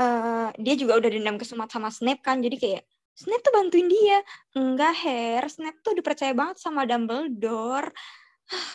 eh, 0.00 0.48
dia 0.56 0.74
juga 0.80 0.96
udah 0.96 1.10
dendam 1.12 1.36
kesumat 1.36 1.68
sama 1.68 1.92
Snape 1.92 2.24
kan 2.24 2.40
jadi 2.40 2.56
kayak 2.56 2.82
Snape 3.12 3.44
tuh 3.44 3.52
bantuin 3.52 3.92
dia 3.92 4.24
enggak 4.56 4.94
hair 5.04 5.42
Snape 5.52 5.84
tuh 5.84 5.92
dipercaya 6.00 6.32
banget 6.32 6.56
sama 6.64 6.88
Dumbledore 6.88 7.92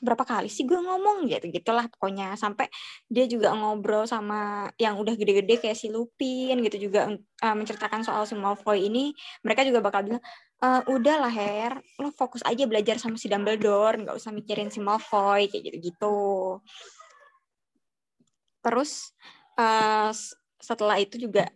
berapa 0.06 0.24
kali 0.24 0.48
sih 0.52 0.64
gue 0.70 0.78
ngomong 0.78 1.26
gitu 1.30 1.46
gitulah 1.50 1.86
pokoknya. 1.90 2.36
Sampai 2.40 2.68
dia 3.10 3.26
juga 3.30 3.54
ngobrol 3.58 4.06
sama 4.10 4.70
yang 4.82 4.98
udah 5.02 5.14
gede-gede 5.18 5.60
kayak 5.62 5.78
si 5.78 5.88
Lupin 5.94 6.60
gitu 6.66 6.78
juga 6.90 7.10
eh, 7.16 7.56
menceritakan 7.56 8.02
soal 8.06 8.24
si 8.30 8.34
Malfoy 8.38 8.88
ini. 8.90 9.14
Mereka 9.46 9.62
juga 9.68 9.80
bakal 9.84 10.02
bilang 10.08 10.24
"Eh, 10.64 10.82
udah 10.90 11.16
lah 11.28 11.34
Her. 11.34 11.74
Lo 12.00 12.10
fokus 12.16 12.42
aja 12.48 12.64
belajar 12.70 12.96
sama 13.02 13.18
si 13.20 13.28
Dumbledore. 13.32 14.00
Nggak 14.02 14.16
usah 14.20 14.32
mikirin 14.32 14.70
si 14.74 14.80
Malfoy 14.80 15.52
kayak 15.52 15.64
gitu-gitu. 15.74 16.60
Terus 18.64 19.12
s- 20.14 20.34
setelah 20.64 20.96
itu 21.02 21.20
juga 21.20 21.52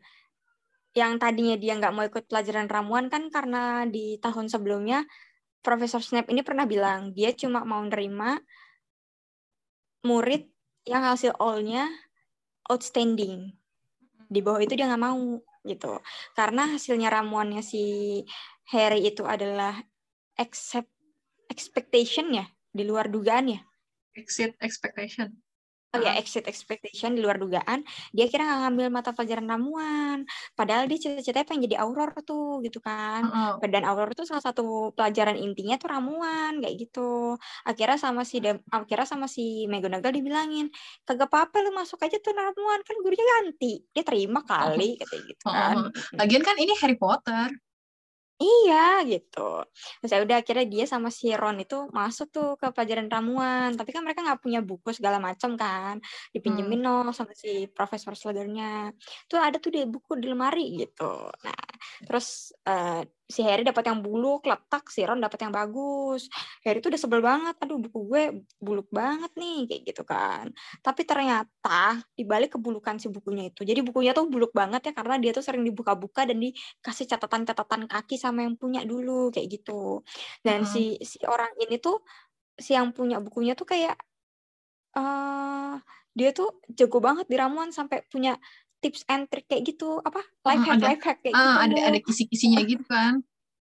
yang 0.97 1.21
tadinya 1.21 1.53
dia 1.61 1.77
nggak 1.77 1.93
mau 1.93 2.03
ikut 2.09 2.25
pelajaran 2.25 2.65
ramuan 2.65 3.05
kan 3.13 3.29
karena 3.29 3.85
di 3.85 4.17
tahun 4.17 4.49
sebelumnya 4.49 5.05
Profesor 5.67 5.99
Snape 5.99 6.31
ini 6.31 6.47
pernah 6.47 6.63
bilang 6.63 7.11
dia 7.11 7.35
cuma 7.35 7.67
mau 7.67 7.83
nerima 7.83 8.39
murid 10.07 10.47
yang 10.87 11.03
hasil 11.03 11.35
all-nya 11.35 11.91
outstanding. 12.71 13.51
Di 14.31 14.39
bawah 14.39 14.63
itu 14.63 14.79
dia 14.79 14.87
nggak 14.87 15.03
mau 15.03 15.43
gitu. 15.67 15.99
Karena 16.31 16.71
hasilnya 16.71 17.11
ramuannya 17.11 17.59
si 17.59 18.23
Harry 18.71 19.11
itu 19.11 19.27
adalah 19.27 19.75
accept 20.39 20.87
expectation 21.51 22.31
ya, 22.31 22.47
di 22.71 22.87
luar 22.87 23.11
dugaan 23.11 23.51
ya. 23.51 23.61
Exit 24.15 24.55
expectation. 24.63 25.35
Oh 25.95 26.03
ya, 26.03 26.19
exit 26.19 26.43
expectation 26.51 27.15
di 27.15 27.23
luar 27.23 27.39
dugaan. 27.39 27.79
Dia 28.11 28.27
kira 28.27 28.43
nggak 28.43 28.59
ngambil 28.67 28.87
mata 28.91 29.15
pelajaran 29.15 29.47
ramuan. 29.47 30.27
Padahal 30.51 30.83
dia 30.91 30.99
cita-citanya 30.99 31.47
pengen 31.47 31.63
jadi 31.63 31.79
auror 31.79 32.11
tuh 32.27 32.59
gitu 32.59 32.83
kan. 32.83 33.23
Heeh. 33.23 33.71
Dan 33.71 33.87
Aurora 33.87 34.11
tuh 34.11 34.27
salah 34.27 34.43
satu 34.43 34.91
pelajaran 34.91 35.39
intinya 35.39 35.79
tuh 35.79 35.87
ramuan 35.87 36.59
kayak 36.59 36.75
gitu. 36.75 37.39
Akhirnya 37.63 37.95
sama 37.95 38.27
si 38.27 38.43
Dem- 38.43 38.63
akhirnya 38.67 39.07
sama 39.07 39.31
si 39.31 39.63
McGonagall 39.71 40.11
dibilangin, 40.11 40.67
kagak 41.07 41.31
apa-apa 41.31 41.63
lu 41.63 41.71
masuk 41.71 42.03
aja 42.03 42.19
tuh 42.19 42.35
ramuan 42.35 42.83
kan 42.83 42.95
gurunya 42.99 43.23
ganti. 43.39 43.79
Dia 43.95 44.03
terima 44.03 44.43
kali 44.43 44.99
katanya 44.99 45.23
gitu 45.23 45.45
kan. 45.47 45.75
Lagian 46.19 46.43
kan 46.43 46.55
ini 46.59 46.73
Harry 46.83 46.97
Potter. 46.99 47.47
Iya 48.37 48.75
gitu. 49.09 49.39
Terus 49.97 50.11
ya 50.13 50.19
udah 50.21 50.37
akhirnya 50.41 50.65
dia 50.73 50.85
sama 50.85 51.09
si 51.09 51.25
Ron 51.33 51.57
itu 51.65 51.75
masuk 51.89 52.27
tuh 52.35 52.47
ke 52.61 52.69
pelajaran 52.69 53.09
ramuan. 53.09 53.73
Tapi 53.73 53.89
kan 53.89 54.05
mereka 54.05 54.21
nggak 54.21 54.41
punya 54.45 54.59
buku 54.61 54.89
segala 54.93 55.17
macam 55.17 55.57
kan. 55.57 55.97
Dipinjemin 56.33 56.79
no 56.85 57.09
sama 57.17 57.33
si 57.33 57.65
Profesor 57.75 58.13
Slughorn-nya. 58.13 58.93
Tuh 59.29 59.41
ada 59.41 59.57
tuh 59.57 59.73
di 59.73 59.81
buku 59.89 60.21
di 60.21 60.29
lemari 60.29 60.61
gitu. 60.85 61.03
Nah 61.45 61.57
terus 62.05 62.53
eh, 62.69 63.01
si 63.27 63.43
Harry 63.43 63.67
dapat 63.67 63.91
yang 63.91 63.99
buluk, 63.99 64.47
letak 64.47 64.87
si 64.87 65.03
Ron 65.03 65.19
dapat 65.19 65.43
yang 65.43 65.51
bagus. 65.51 66.31
Harry 66.63 66.79
tuh 66.79 66.95
udah 66.95 67.01
sebel 67.01 67.19
banget. 67.19 67.59
Aduh 67.59 67.77
buku 67.83 67.99
gue 68.07 68.23
buluk 68.63 68.87
banget 68.87 69.31
nih 69.35 69.67
kayak 69.67 69.81
gitu 69.83 70.03
kan. 70.07 70.47
Tapi 70.79 71.03
ternyata 71.03 71.99
dibalik 72.15 72.55
kebulukan 72.55 72.95
si 72.95 73.11
bukunya 73.11 73.51
itu. 73.51 73.67
Jadi 73.67 73.83
bukunya 73.83 74.15
tuh 74.15 74.31
buluk 74.31 74.55
banget 74.55 74.91
ya 74.91 74.93
karena 74.95 75.19
dia 75.19 75.35
tuh 75.35 75.43
sering 75.43 75.67
dibuka-buka 75.67 76.23
dan 76.23 76.39
dikasih 76.39 77.05
catatan-catatan 77.11 77.91
kaki 77.91 78.15
sama 78.15 78.47
yang 78.47 78.55
punya 78.55 78.87
dulu 78.87 79.27
kayak 79.35 79.59
gitu. 79.59 80.07
Dan 80.39 80.63
Mm-mm. 80.63 80.71
si 80.71 80.95
si 81.03 81.19
orang 81.27 81.51
ini 81.59 81.75
tuh 81.83 81.99
si 82.55 82.73
yang 82.73 82.95
punya 82.95 83.19
bukunya 83.19 83.53
tuh 83.59 83.67
kayak 83.67 83.99
eh 84.97 85.75
dia 86.17 86.33
tuh 86.33 86.49
jago 86.73 86.97
banget 86.97 87.29
di 87.29 87.37
ramuan 87.37 87.69
sampai 87.69 88.01
punya 88.09 88.33
tips 88.77 89.01
and 89.09 89.25
trick 89.27 89.45
kayak 89.49 89.65
gitu 89.65 89.97
apa 90.01 90.21
life 90.45 90.63
hack 90.63 90.77
ada- 90.77 90.87
life 90.93 91.03
hack 91.03 91.17
kayak 91.25 91.33
Ah, 91.33 91.65
gitu. 91.65 91.73
ada 91.73 91.75
ada 91.93 91.99
kisi-kisinya 92.01 92.61
gitu 92.65 92.83
kan. 92.85 93.21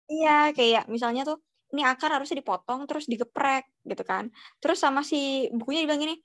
Iya, 0.08 0.52
kayak 0.56 0.88
misalnya 0.88 1.28
tuh 1.28 1.44
ini 1.76 1.84
akar 1.84 2.16
harusnya 2.16 2.40
dipotong 2.40 2.88
terus 2.88 3.12
digeprek 3.12 3.68
gitu 3.84 4.04
kan. 4.08 4.32
Terus 4.64 4.80
sama 4.80 5.04
si 5.04 5.52
bukunya 5.52 5.84
dibilang 5.84 6.00
gini, 6.00 6.16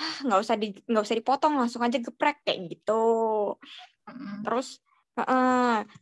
"Ah, 0.00 0.24
nggak 0.24 0.40
usah 0.40 0.56
di 0.56 0.72
nggak 0.72 1.04
usah 1.04 1.16
dipotong 1.20 1.52
langsung 1.56 1.84
aja 1.84 2.00
geprek 2.00 2.40
kayak 2.44 2.64
gitu. 2.72 3.04
Mm-mm. 4.08 4.44
Terus 4.44 4.80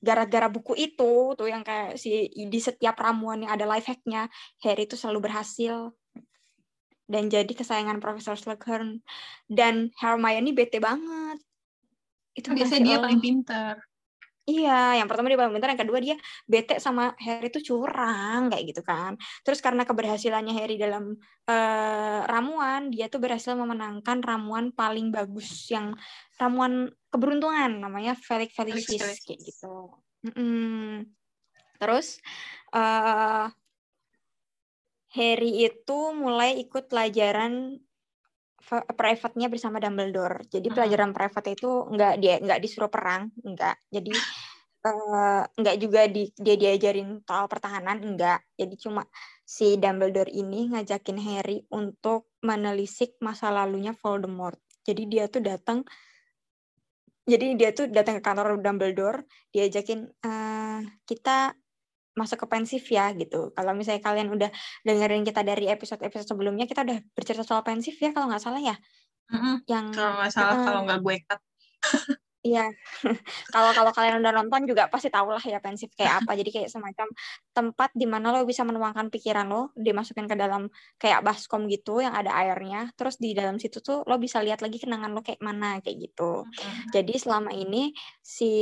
gara-gara 0.02 0.50
buku 0.50 0.74
itu 0.74 1.38
tuh 1.38 1.46
yang 1.46 1.62
kayak 1.62 1.94
si 2.02 2.26
di 2.34 2.58
setiap 2.58 2.98
ramuan 2.98 3.46
yang 3.46 3.54
ada 3.54 3.62
life 3.62 3.86
hacknya, 3.86 4.26
Harry 4.66 4.90
itu 4.90 4.98
selalu 4.98 5.30
berhasil 5.30 5.94
dan 7.04 7.28
jadi 7.30 7.46
kesayangan 7.46 8.00
Profesor 8.00 8.34
Slughorn 8.34 9.04
dan 9.46 9.94
Hermione 10.02 10.50
bete 10.50 10.82
banget. 10.82 11.38
Itu 12.34 12.52
biasanya 12.52 12.82
dia 12.82 12.90
Allah. 12.98 13.04
paling 13.08 13.22
pintar. 13.22 13.74
Iya, 14.44 15.00
yang 15.00 15.08
pertama 15.08 15.32
dia 15.32 15.40
paling 15.40 15.56
pintar, 15.56 15.72
yang 15.72 15.82
kedua 15.88 15.98
dia 16.04 16.16
bete 16.44 16.76
sama 16.76 17.16
Harry 17.16 17.48
itu 17.48 17.72
curang 17.72 18.52
kayak 18.52 18.64
gitu 18.76 18.84
kan. 18.84 19.16
Terus 19.40 19.64
karena 19.64 19.88
keberhasilannya 19.88 20.52
Harry 20.52 20.76
dalam 20.76 21.16
eh, 21.48 22.20
ramuan, 22.28 22.92
dia 22.92 23.08
tuh 23.08 23.24
berhasil 23.24 23.56
memenangkan 23.56 24.20
ramuan 24.20 24.68
paling 24.76 25.08
bagus 25.08 25.72
yang 25.72 25.96
ramuan 26.36 26.92
keberuntungan 27.08 27.80
namanya 27.80 28.12
Felix 28.20 28.52
Felicis 28.52 29.24
kayak 29.24 29.40
gitu. 29.40 29.96
Mm-mm. 30.28 31.08
Terus 31.80 32.20
eh 32.76 33.48
Harry 35.14 35.62
itu 35.62 35.98
mulai 36.10 36.58
ikut 36.58 36.90
pelajaran 36.90 37.78
private-nya 38.70 39.48
bersama 39.52 39.76
Dumbledore. 39.80 40.44
Jadi 40.48 40.66
Mm-mm. 40.68 40.76
pelajaran 40.76 41.10
private 41.12 41.48
itu 41.54 41.70
nggak 41.90 42.14
dia 42.20 42.34
nggak 42.40 42.60
disuruh 42.60 42.90
perang, 42.90 43.30
nggak. 43.40 43.76
Jadi 43.92 44.12
nggak 45.60 45.76
juga 45.80 46.04
di, 46.12 46.28
dia 46.36 46.56
diajarin 46.60 47.24
soal 47.24 47.48
pertahanan, 47.48 48.00
nggak. 48.04 48.40
Jadi 48.56 48.74
cuma 48.76 49.08
si 49.44 49.76
Dumbledore 49.76 50.32
ini 50.32 50.72
ngajakin 50.72 51.18
Harry 51.20 51.64
untuk 51.72 52.32
menelisik 52.44 53.16
masa 53.20 53.52
lalunya 53.52 53.96
Voldemort. 53.96 54.60
Jadi 54.84 55.08
dia 55.08 55.24
tuh 55.28 55.40
datang 55.40 55.84
jadi 57.24 57.56
dia 57.56 57.72
tuh 57.72 57.88
datang 57.88 58.20
ke 58.20 58.22
kantor 58.24 58.60
Dumbledore, 58.60 59.24
diajakin 59.48 60.04
eh, 60.04 60.80
kita 61.08 61.56
masuk 62.14 62.42
ke 62.42 62.46
pensif 62.46 62.82
ya 62.90 63.10
gitu. 63.14 63.50
Kalau 63.52 63.74
misalnya 63.74 64.02
kalian 64.02 64.30
udah 64.30 64.50
dengerin 64.86 65.26
kita 65.26 65.42
dari 65.42 65.66
episode-episode 65.70 66.30
sebelumnya, 66.30 66.64
kita 66.64 66.86
udah 66.86 66.98
bercerita 67.12 67.44
soal 67.46 67.66
pensif 67.66 67.98
ya 67.98 68.14
kalau 68.14 68.30
nggak 68.30 68.42
salah 68.42 68.62
ya. 68.62 68.76
Mm-mm. 69.34 69.66
Yang 69.66 69.84
Kalau 69.98 70.12
nggak 70.18 70.32
salah, 70.32 70.56
kalau 70.62 70.80
nggak 70.86 71.00
gue 71.02 71.16
cut. 71.26 71.40
Iya, 72.44 72.68
kalau 73.56 73.72
kalau 73.72 73.88
kalian 73.96 74.20
udah 74.20 74.36
nonton 74.36 74.68
juga 74.68 74.84
pasti 74.92 75.08
tau 75.08 75.32
lah 75.32 75.40
ya 75.40 75.64
pensif 75.64 75.88
kayak 75.96 76.22
apa. 76.22 76.36
Jadi 76.36 76.52
kayak 76.52 76.68
semacam 76.68 77.08
tempat 77.56 77.88
di 77.96 78.04
mana 78.04 78.36
lo 78.36 78.44
bisa 78.44 78.68
menuangkan 78.68 79.08
pikiran 79.08 79.48
lo, 79.48 79.72
dimasukin 79.72 80.28
ke 80.28 80.36
dalam 80.36 80.68
kayak 81.00 81.24
baskom 81.24 81.64
gitu 81.72 82.04
yang 82.04 82.12
ada 82.12 82.36
airnya. 82.36 82.92
Terus 83.00 83.16
di 83.16 83.32
dalam 83.32 83.56
situ 83.56 83.80
tuh 83.80 84.04
lo 84.04 84.20
bisa 84.20 84.44
lihat 84.44 84.60
lagi 84.60 84.76
kenangan 84.76 85.16
lo 85.16 85.24
kayak 85.24 85.40
mana 85.40 85.80
kayak 85.80 86.12
gitu. 86.12 86.44
Mm-mm. 86.44 86.92
Jadi 86.92 87.14
selama 87.16 87.48
ini 87.56 87.96
si 88.20 88.52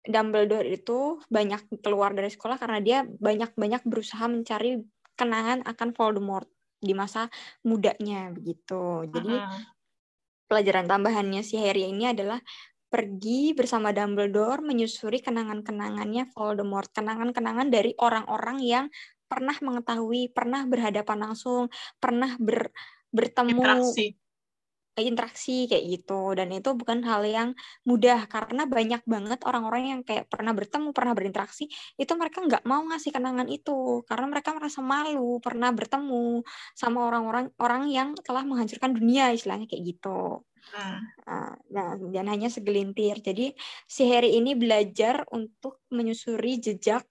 Dumbledore 0.00 0.64
itu 0.64 1.20
banyak 1.28 1.84
keluar 1.84 2.16
dari 2.16 2.32
sekolah 2.32 2.56
karena 2.56 2.80
dia 2.80 2.98
banyak-banyak 3.04 3.84
berusaha 3.84 4.24
mencari 4.26 4.80
kenangan 5.12 5.60
akan 5.68 5.88
Voldemort 5.92 6.48
di 6.80 6.96
masa 6.96 7.28
mudanya 7.60 8.32
begitu. 8.32 9.04
Jadi 9.12 9.36
Mm-mm. 9.36 9.60
pelajaran 10.48 10.88
tambahannya 10.88 11.44
si 11.44 11.60
Harry 11.60 11.92
ini 11.92 12.08
adalah 12.08 12.40
pergi 12.90 13.54
bersama 13.54 13.94
Dumbledore 13.94 14.64
menyusuri 14.66 15.22
kenangan-kenangannya 15.22 16.32
Voldemort, 16.34 16.90
kenangan-kenangan 16.90 17.70
dari 17.70 17.94
orang-orang 18.00 18.58
yang 18.64 18.86
pernah 19.30 19.54
mengetahui, 19.62 20.34
pernah 20.34 20.66
berhadapan 20.66 21.30
langsung, 21.30 21.70
pernah 22.02 22.34
ber- 22.40 22.74
bertemu 23.14 23.62
Interaksi. 23.62 24.06
Interaksi 24.98 25.70
kayak 25.70 25.84
gitu. 25.86 26.34
Dan 26.34 26.50
itu 26.54 26.70
bukan 26.74 27.04
hal 27.06 27.22
yang 27.26 27.48
mudah 27.86 28.26
karena 28.26 28.66
banyak 28.66 29.02
banget 29.06 29.40
orang-orang 29.46 29.82
yang 29.96 30.00
kayak 30.02 30.26
pernah 30.26 30.50
bertemu 30.50 30.90
pernah 30.90 31.14
berinteraksi 31.14 31.70
itu 31.94 32.12
mereka 32.18 32.42
nggak 32.42 32.64
mau 32.66 32.82
ngasih 32.90 33.10
kenangan 33.14 33.46
itu. 33.46 34.02
Karena 34.08 34.26
mereka 34.26 34.50
merasa 34.56 34.80
malu 34.82 35.38
pernah 35.38 35.70
bertemu 35.70 36.42
sama 36.74 37.06
orang-orang 37.06 37.46
orang 37.62 37.82
yang 37.90 38.08
telah 38.20 38.42
menghancurkan 38.42 38.96
dunia 38.96 39.30
istilahnya 39.30 39.70
kayak 39.70 39.84
gitu. 39.96 40.42
Mm. 40.70 41.00
Uh, 41.24 41.54
nah 41.72 41.96
dan 41.96 42.26
hanya 42.28 42.48
segelintir. 42.52 43.18
Jadi 43.24 43.56
si 43.88 44.02
Harry 44.06 44.36
ini 44.36 44.52
belajar 44.54 45.24
untuk 45.32 45.80
menyusuri 45.90 46.60
jejak 46.60 47.04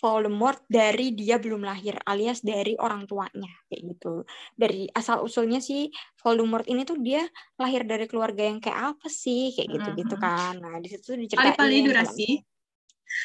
Voldemort 0.00 0.64
dari 0.64 1.12
dia 1.12 1.36
belum 1.36 1.60
lahir 1.60 2.00
alias 2.08 2.40
dari 2.40 2.72
orang 2.80 3.04
tuanya 3.04 3.52
kayak 3.68 3.82
gitu. 3.94 4.24
Dari 4.56 4.88
asal 4.96 5.20
usulnya 5.20 5.60
sih 5.60 5.92
Voldemort 6.24 6.64
ini 6.66 6.88
tuh 6.88 6.96
dia 6.98 7.28
lahir 7.60 7.84
dari 7.84 8.08
keluarga 8.08 8.48
yang 8.48 8.64
kayak 8.64 8.96
apa 8.96 9.06
sih 9.12 9.52
kayak 9.52 9.68
gitu-gitu 9.68 10.16
kan. 10.16 10.56
Nah, 10.56 10.80
di 10.80 10.88
situ 10.88 11.14
diceritain 11.20 11.52
Pali-pali 11.52 11.78
durasi. 11.84 12.30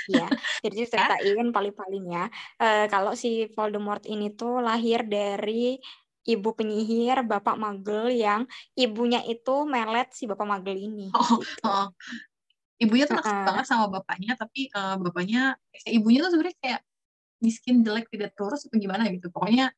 Iya, 0.10 0.26
jadi 0.66 0.90
ceritain 0.90 1.54
paling-palingnya 1.54 2.34
uh, 2.58 2.90
kalau 2.90 3.14
si 3.14 3.46
Voldemort 3.54 4.02
ini 4.10 4.34
tuh 4.34 4.58
lahir 4.58 5.06
dari 5.06 5.78
ibu 6.26 6.50
penyihir 6.58 7.22
bapak 7.22 7.54
magel 7.54 8.10
yang 8.10 8.50
ibunya 8.74 9.22
itu 9.30 9.70
melet 9.70 10.10
si 10.10 10.26
bapak 10.26 10.42
magel 10.50 10.74
ini. 10.74 11.14
Oh, 11.14 11.38
gitu. 11.38 11.70
oh 11.70 11.94
ibunya 12.76 13.08
tuh 13.08 13.16
naksir 13.18 13.32
uh 13.32 13.46
banget 13.46 13.66
sama 13.70 13.86
bapaknya 13.88 14.34
tapi 14.36 14.68
uh, 14.74 15.00
bapaknya 15.00 15.56
eh, 15.72 15.96
ibunya 15.96 16.26
tuh 16.26 16.36
sebenarnya 16.36 16.58
kayak 16.60 16.82
miskin 17.44 17.86
jelek 17.86 18.10
tidak 18.10 18.34
terus 18.34 18.66
apa 18.66 18.76
gimana 18.80 19.06
gitu. 19.12 19.28
Pokoknya 19.30 19.72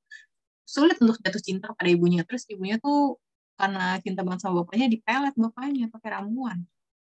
sulit 0.67 0.99
untuk 1.03 1.17
jatuh 1.19 1.41
cinta 1.41 1.67
pada 1.73 1.89
ibunya. 1.89 2.23
Terus 2.27 2.47
ibunya 2.51 2.77
tuh 2.77 3.19
karena 3.57 3.97
cinta 3.99 4.21
banget 4.21 4.45
sama 4.45 4.61
bapaknya 4.63 4.87
dipelet 4.91 5.35
bapaknya 5.35 5.85
pakai 5.89 6.09
ramuan. 6.13 6.57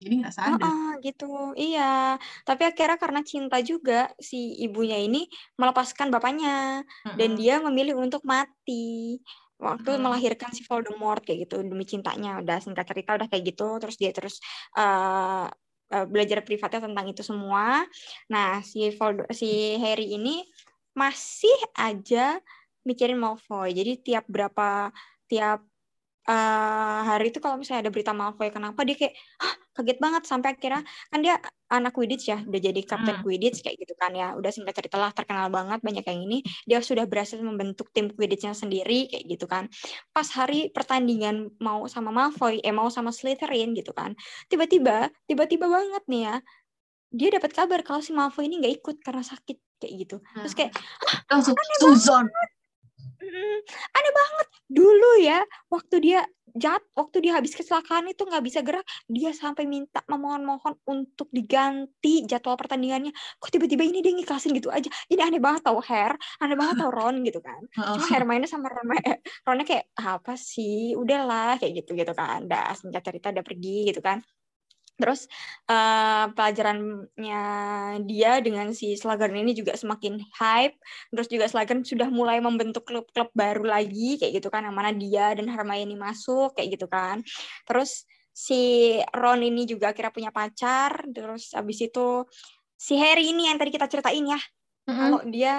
Jadi 0.03 0.15
nggak 0.19 0.35
sadar. 0.35 0.67
Uh, 0.67 0.67
uh, 0.67 0.93
gitu. 1.01 1.33
Iya. 1.55 2.19
Tapi 2.43 2.63
akhirnya 2.67 2.99
karena 2.99 3.21
cinta 3.23 3.63
juga 3.63 4.11
si 4.19 4.59
ibunya 4.59 4.99
ini 4.99 5.31
melepaskan 5.59 6.11
bapaknya. 6.11 6.83
Uh 6.83 7.15
-uh. 7.15 7.17
dan 7.17 7.39
dia 7.39 7.63
memilih 7.63 7.99
untuk 7.99 8.27
mati. 8.27 9.23
Waktu 9.63 9.95
hmm. 9.95 10.03
melahirkan 10.03 10.51
si 10.51 10.67
Voldemort 10.67 11.23
kayak 11.23 11.47
gitu 11.47 11.63
demi 11.63 11.87
cintanya. 11.87 12.43
Udah 12.43 12.59
singkat 12.59 12.83
cerita 12.83 13.15
udah 13.15 13.31
kayak 13.31 13.55
gitu. 13.55 13.79
Terus 13.79 13.95
dia 13.95 14.11
terus 14.11 14.43
uh, 14.75 15.47
uh, 15.93 16.07
belajar 16.09 16.41
privatnya 16.41 16.89
tentang 16.89 17.07
itu 17.13 17.23
semua. 17.23 17.85
Nah, 18.33 18.65
si 18.65 18.89
Vold 18.97 19.29
si 19.31 19.77
Harry 19.79 20.17
ini 20.17 20.43
masih 20.97 21.53
aja 21.77 22.41
mikirin 22.83 23.21
Malfoy. 23.21 23.77
Jadi 23.77 24.01
tiap 24.01 24.25
berapa 24.27 24.91
tiap 25.29 25.65
uh, 26.29 27.01
hari 27.07 27.35
itu 27.35 27.39
kalau 27.43 27.59
misalnya 27.59 27.89
ada 27.89 27.93
berita 27.93 28.13
Malfoy 28.15 28.53
kenapa 28.53 28.83
dia 28.87 28.97
kayak 28.99 29.15
Hah, 29.41 29.55
kaget 29.73 29.99
banget 29.99 30.23
sampai 30.29 30.55
akhirnya 30.55 30.83
kan 30.85 31.19
dia 31.25 31.35
anak 31.73 31.97
Quidditch 31.97 32.29
ya 32.29 32.39
udah 32.45 32.61
jadi 32.61 32.81
kapten 32.85 33.17
hmm. 33.17 33.25
Quidditch 33.25 33.65
kayak 33.65 33.77
gitu 33.81 33.95
kan 33.97 34.13
ya. 34.13 34.37
Udah 34.37 34.53
singkat 34.53 34.77
cerita 34.77 35.01
lah 35.01 35.11
terkenal 35.17 35.49
banget 35.49 35.81
banyak 35.81 36.05
yang 36.05 36.21
ini. 36.29 36.45
Dia 36.69 36.85
sudah 36.85 37.09
berhasil 37.09 37.41
membentuk 37.41 37.89
tim 37.97 38.13
Quidditchnya 38.13 38.53
sendiri 38.53 39.09
kayak 39.09 39.25
gitu 39.25 39.49
kan. 39.49 39.73
Pas 40.13 40.29
hari 40.37 40.69
pertandingan 40.69 41.57
mau 41.65 41.89
sama 41.89 42.13
Malfoy 42.13 42.61
eh 42.61 42.75
mau 42.75 42.93
sama 42.93 43.09
Slytherin 43.09 43.73
gitu 43.73 43.93
kan 43.97 44.13
tiba-tiba 44.49 45.11
tiba-tiba 45.29 45.67
banget 45.69 46.03
nih 46.09 46.23
ya 46.29 46.37
dia 47.13 47.29
dapat 47.29 47.53
kabar 47.53 47.81
kalau 47.85 48.01
si 48.01 48.17
Malfoy 48.17 48.49
ini 48.49 48.65
nggak 48.65 48.75
ikut 48.81 48.97
karena 49.05 49.21
sakit 49.21 49.59
kayak 49.77 49.93
gitu. 50.09 50.17
Terus 50.25 50.55
kayak 50.57 50.73
ah, 51.05 51.19
langsung 51.29 51.53
Susan 51.77 52.25
aneh 53.97 54.13
banget. 54.13 54.47
Dulu 54.73 55.11
ya 55.23 55.41
waktu 55.71 55.97
dia 56.03 56.21
jat 56.53 56.85
waktu 56.93 57.25
dia 57.25 57.41
habis 57.41 57.57
kecelakaan 57.57 58.13
itu 58.13 58.29
nggak 58.29 58.45
bisa 58.45 58.61
gerak 58.61 58.85
dia 59.09 59.33
sampai 59.33 59.65
minta 59.65 60.05
memohon-mohon 60.05 60.77
untuk 60.85 61.29
diganti 61.33 62.29
jadwal 62.29 62.61
pertandingannya. 62.61 63.13
Kok 63.41 63.51
tiba-tiba 63.53 63.83
ini 63.89 64.05
dia 64.05 64.13
ngiklasin 64.13 64.53
gitu 64.57 64.69
aja? 64.69 64.89
Ini 65.09 65.21
aneh 65.23 65.41
banget 65.41 65.65
tau 65.65 65.81
Her. 65.81 66.13
Aneh 66.45 66.57
banget 66.59 66.85
tau 66.85 66.93
Ron 66.93 67.25
gitu 67.25 67.41
kan. 67.41 67.63
Cuma 67.97 68.07
Hermione 68.13 68.49
sama 68.49 68.69
Ron 68.69 68.93
Ronnya 69.49 69.65
kayak 69.65 69.87
apa 69.97 70.37
sih? 70.37 70.93
Udahlah 70.99 71.57
kayak 71.57 71.85
gitu 71.85 71.97
gitu 71.97 72.13
kan. 72.13 72.45
Dah 72.45 72.77
singkat 72.77 73.01
cerita 73.01 73.33
udah 73.33 73.45
pergi 73.45 73.89
gitu 73.89 74.05
kan 74.05 74.21
Terus 75.01 75.27
uh, 75.67 76.31
pelajarannya 76.37 77.43
dia 78.07 78.33
dengan 78.45 78.71
si 78.77 78.95
Slughorn 78.95 79.35
ini 79.35 79.57
juga 79.57 79.75
semakin 79.75 80.21
hype. 80.39 80.77
Terus 81.11 81.27
juga 81.29 81.45
Slughorn 81.49 81.83
sudah 81.83 82.09
mulai 82.13 82.39
membentuk 82.39 82.87
klub-klub 82.87 83.33
baru 83.33 83.67
lagi 83.67 84.21
kayak 84.21 84.43
gitu 84.43 84.49
kan, 84.53 84.65
yang 84.69 84.77
mana 84.77 84.95
dia 84.95 85.33
dan 85.35 85.49
Hermione 85.49 85.97
masuk 85.99 86.55
kayak 86.55 86.79
gitu 86.79 86.87
kan. 86.87 87.25
Terus 87.67 88.07
si 88.33 88.97
Ron 89.13 89.45
ini 89.45 89.69
juga 89.69 89.93
akhirnya 89.93 90.13
punya 90.13 90.31
pacar. 90.31 91.05
Terus 91.11 91.53
abis 91.53 91.79
itu 91.89 92.25
si 92.77 92.99
Harry 92.99 93.31
ini 93.31 93.47
yang 93.47 93.59
tadi 93.61 93.71
kita 93.71 93.87
ceritain 93.87 94.27
ya, 94.27 94.41
mm 94.41 94.91
-hmm. 94.91 94.99
kalau 94.99 95.21
dia 95.31 95.55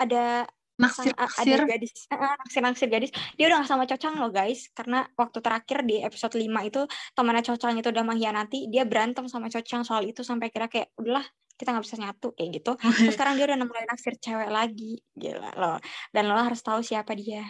ada 0.00 0.48
naksir 0.82 1.14
naksir 1.14 1.58
ada 1.58 1.64
gadis. 1.70 1.92
Naksir 2.10 2.62
naksir 2.62 2.88
gadis. 2.90 3.10
Dia 3.38 3.46
udah 3.48 3.62
gak 3.62 3.70
sama 3.70 3.84
Cocang 3.86 4.14
loh 4.18 4.30
guys. 4.34 4.66
Karena 4.74 5.06
waktu 5.14 5.38
terakhir 5.38 5.78
di 5.86 6.02
episode 6.02 6.34
5 6.34 6.42
itu 6.68 6.80
temannya 7.14 7.42
Cocang 7.46 7.78
itu 7.78 7.88
udah 7.88 8.04
mengkhianati 8.04 8.66
dia 8.66 8.82
berantem 8.82 9.30
sama 9.30 9.46
Cocang 9.46 9.86
soal 9.86 10.10
itu 10.10 10.26
sampai 10.26 10.50
kira 10.50 10.66
kayak 10.66 10.90
udahlah 10.98 11.24
kita 11.54 11.70
nggak 11.70 11.84
bisa 11.86 11.96
nyatu 12.02 12.28
kayak 12.34 12.50
gitu. 12.58 12.72
Terus 13.06 13.14
sekarang 13.14 13.38
dia 13.38 13.46
udah 13.46 13.58
mulai 13.62 13.84
naksir 13.86 14.14
cewek 14.18 14.50
lagi. 14.50 14.98
Gila 15.14 15.50
loh. 15.54 15.78
Dan 16.10 16.26
lo 16.26 16.36
harus 16.36 16.58
tahu 16.60 16.82
siapa 16.82 17.14
dia. 17.14 17.46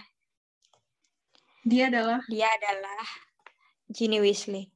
Dia 1.65 1.89
adalah? 1.89 2.21
Dia 2.29 2.47
adalah 2.53 3.07
Ginny 3.89 4.21
Weasley. 4.21 4.69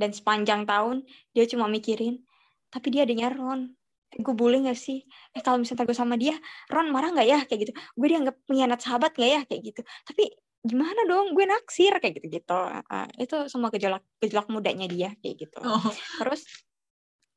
Dan 0.00 0.16
sepanjang 0.16 0.64
tahun 0.64 1.04
dia 1.36 1.44
cuma 1.44 1.68
mikirin 1.68 2.24
tapi 2.70 2.94
dia 2.94 3.02
adanya 3.02 3.28
Ron 3.34 3.74
gue 4.10 4.34
boleh 4.34 4.66
gak 4.66 4.78
sih? 4.78 5.06
Eh 5.36 5.42
kalau 5.44 5.62
misalnya 5.62 5.86
gue 5.86 5.96
sama 5.96 6.18
dia 6.18 6.34
Ron 6.66 6.90
marah 6.90 7.14
nggak 7.14 7.28
ya? 7.28 7.38
Kayak 7.46 7.60
gitu. 7.68 7.72
Gue 7.94 8.08
dianggap 8.10 8.34
pengkhianat 8.46 8.80
sahabat 8.82 9.12
nggak 9.14 9.30
ya? 9.30 9.40
Kayak 9.46 9.62
gitu. 9.70 9.80
Tapi 10.06 10.24
gimana 10.66 11.00
dong? 11.06 11.32
Gue 11.36 11.44
naksir 11.46 11.94
kayak 12.02 12.20
gitu 12.20 12.26
gitu 12.42 12.58
uh, 12.58 13.08
itu 13.16 13.48
semua 13.48 13.70
gejolak 13.72 14.02
gejolak 14.18 14.48
mudanya 14.50 14.86
dia 14.90 15.10
kayak 15.22 15.46
gitu. 15.46 15.58
Oh. 15.62 15.80
terus 16.20 16.44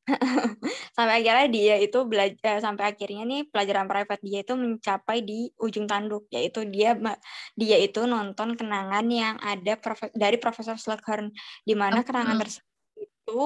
sampai 0.96 1.24
akhirnya 1.24 1.48
dia 1.48 1.74
itu 1.80 1.98
belajar 2.04 2.36
eh, 2.44 2.60
sampai 2.60 2.92
akhirnya 2.92 3.24
nih 3.24 3.48
pelajaran 3.48 3.88
private 3.88 4.20
dia 4.20 4.44
itu 4.44 4.52
mencapai 4.52 5.24
di 5.24 5.48
ujung 5.56 5.88
tanduk 5.88 6.28
yaitu 6.28 6.68
dia 6.68 6.92
dia 7.56 7.76
itu 7.80 8.04
nonton 8.04 8.52
kenangan 8.52 9.06
yang 9.08 9.40
ada 9.40 9.80
profe 9.80 10.12
dari 10.12 10.36
Profesor 10.36 10.76
Slughorn 10.76 11.32
di 11.64 11.72
mana 11.72 12.04
kenangan 12.04 12.36
tersebut 12.36 12.68
itu 13.00 13.40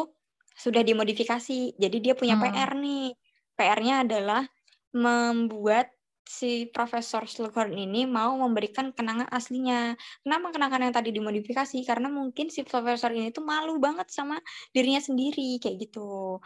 sudah 0.58 0.82
dimodifikasi. 0.82 1.78
Jadi 1.78 1.96
dia 2.02 2.18
punya 2.18 2.34
hmm. 2.34 2.42
PR 2.42 2.72
nih. 2.74 3.06
PR-nya 3.54 4.06
adalah 4.06 4.42
membuat 4.94 5.90
si 6.28 6.68
Profesor 6.68 7.24
Slughorn 7.24 7.72
ini 7.72 8.04
mau 8.04 8.36
memberikan 8.36 8.92
kenangan 8.92 9.32
aslinya. 9.32 9.96
Kenapa 10.20 10.52
kenangan 10.52 10.80
yang 10.84 10.94
tadi 10.94 11.10
dimodifikasi? 11.16 11.80
Karena 11.88 12.12
mungkin 12.12 12.52
si 12.52 12.68
Profesor 12.68 13.08
ini 13.16 13.32
tuh 13.32 13.46
malu 13.46 13.80
banget 13.80 14.12
sama 14.12 14.36
dirinya 14.76 15.00
sendiri 15.00 15.56
kayak 15.56 15.88
gitu. 15.88 16.36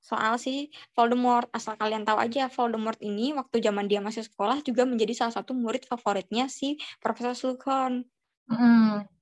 Soal 0.00 0.40
si 0.40 0.72
Voldemort, 0.96 1.52
asal 1.52 1.76
kalian 1.76 2.08
tahu 2.08 2.16
aja 2.16 2.48
Voldemort 2.48 2.96
ini 3.04 3.36
waktu 3.36 3.60
zaman 3.60 3.84
dia 3.84 4.00
masih 4.00 4.24
sekolah 4.24 4.64
juga 4.64 4.88
menjadi 4.88 5.12
salah 5.12 5.34
satu 5.36 5.52
murid 5.52 5.84
favoritnya 5.84 6.48
si 6.48 6.80
Profesor 6.96 7.36
Slughorn. 7.36 8.08
Mm. 8.48 9.17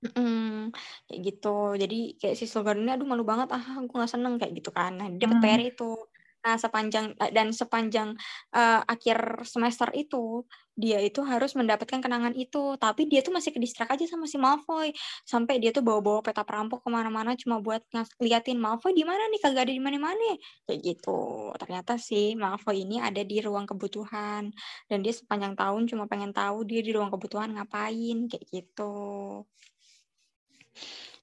Mm, 0.00 0.72
kayak 1.04 1.20
gitu. 1.28 1.76
Jadi 1.76 2.16
kayak 2.16 2.36
si 2.40 2.48
slogan 2.48 2.80
ini 2.80 2.96
aduh 2.96 3.04
malu 3.04 3.20
banget 3.20 3.52
ah 3.52 3.64
aku 3.76 3.92
nggak 4.00 4.08
seneng 4.08 4.40
kayak 4.40 4.56
gitu 4.56 4.72
kan. 4.72 4.96
Nah, 4.96 5.06
dia 5.12 5.28
dapat 5.28 5.36
hmm. 5.36 5.44
PR 5.44 5.62
itu. 5.76 5.92
Nah, 6.40 6.56
sepanjang 6.56 7.12
eh, 7.20 7.30
dan 7.36 7.52
sepanjang 7.52 8.16
uh, 8.56 8.80
akhir 8.88 9.44
semester 9.44 9.92
itu 9.92 10.48
dia 10.72 10.96
itu 11.04 11.20
harus 11.20 11.52
mendapatkan 11.52 12.00
kenangan 12.00 12.32
itu. 12.32 12.80
Tapi 12.80 13.04
dia 13.12 13.20
tuh 13.20 13.36
masih 13.36 13.52
kedistrak 13.52 13.92
aja 13.92 14.08
sama 14.08 14.24
si 14.24 14.40
Malfoy. 14.40 14.96
Sampai 15.28 15.60
dia 15.60 15.68
tuh 15.68 15.84
bawa-bawa 15.84 16.24
peta 16.24 16.40
perampok 16.48 16.80
ke 16.80 16.88
mana-mana 16.88 17.36
cuma 17.36 17.60
buat 17.60 17.84
liatin 18.24 18.56
Malfoy 18.56 18.96
di 18.96 19.04
mana 19.04 19.28
nih 19.28 19.40
kagak 19.44 19.68
ada 19.68 19.74
di 19.76 19.84
mana-mana 19.84 20.40
kayak 20.64 20.80
gitu. 20.80 21.52
Ternyata 21.60 22.00
si 22.00 22.32
Malfoy 22.40 22.88
ini 22.88 23.04
ada 23.04 23.20
di 23.20 23.36
ruang 23.44 23.68
kebutuhan 23.68 24.48
dan 24.88 24.98
dia 25.04 25.12
sepanjang 25.12 25.52
tahun 25.60 25.92
cuma 25.92 26.08
pengen 26.08 26.32
tahu 26.32 26.64
dia 26.64 26.80
di 26.80 26.96
ruang 26.96 27.12
kebutuhan 27.12 27.52
ngapain 27.52 28.32
kayak 28.32 28.44
gitu. 28.48 28.96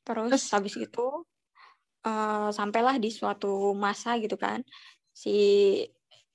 Terus, 0.05 0.29
Terus 0.31 0.45
habis 0.55 0.73
itu 0.79 1.05
uh, 2.07 2.49
sampailah 2.53 2.95
di 3.01 3.09
suatu 3.11 3.75
masa 3.75 4.15
gitu 4.21 4.39
kan 4.39 4.63
si 5.11 5.35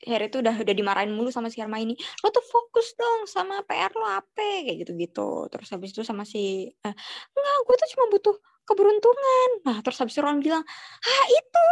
Harry 0.03 0.27
itu 0.27 0.43
udah 0.43 0.59
udah 0.67 0.75
dimarahin 0.75 1.15
mulu 1.15 1.31
sama 1.31 1.47
si 1.47 1.63
Hermione. 1.63 1.95
Lo 1.95 2.29
tuh 2.35 2.43
fokus 2.43 2.91
dong 2.99 3.31
sama 3.31 3.63
PR 3.63 3.95
lo 3.95 4.03
apa 4.03 4.43
kayak 4.67 4.83
gitu-gitu. 4.83 5.47
Terus 5.47 5.69
habis 5.71 5.95
itu 5.95 6.03
sama 6.03 6.27
si 6.27 6.67
uh, 6.83 6.95
enggak, 7.39 7.57
gue 7.67 7.77
tuh 7.79 7.89
cuma 7.95 8.05
butuh 8.11 8.37
keberuntungan. 8.67 9.49
Nah, 9.63 9.79
terus 9.87 10.03
habis 10.03 10.19
itu 10.19 10.23
Ron 10.27 10.43
bilang, 10.43 10.67
"Ah, 11.07 11.25
itu 11.31 11.65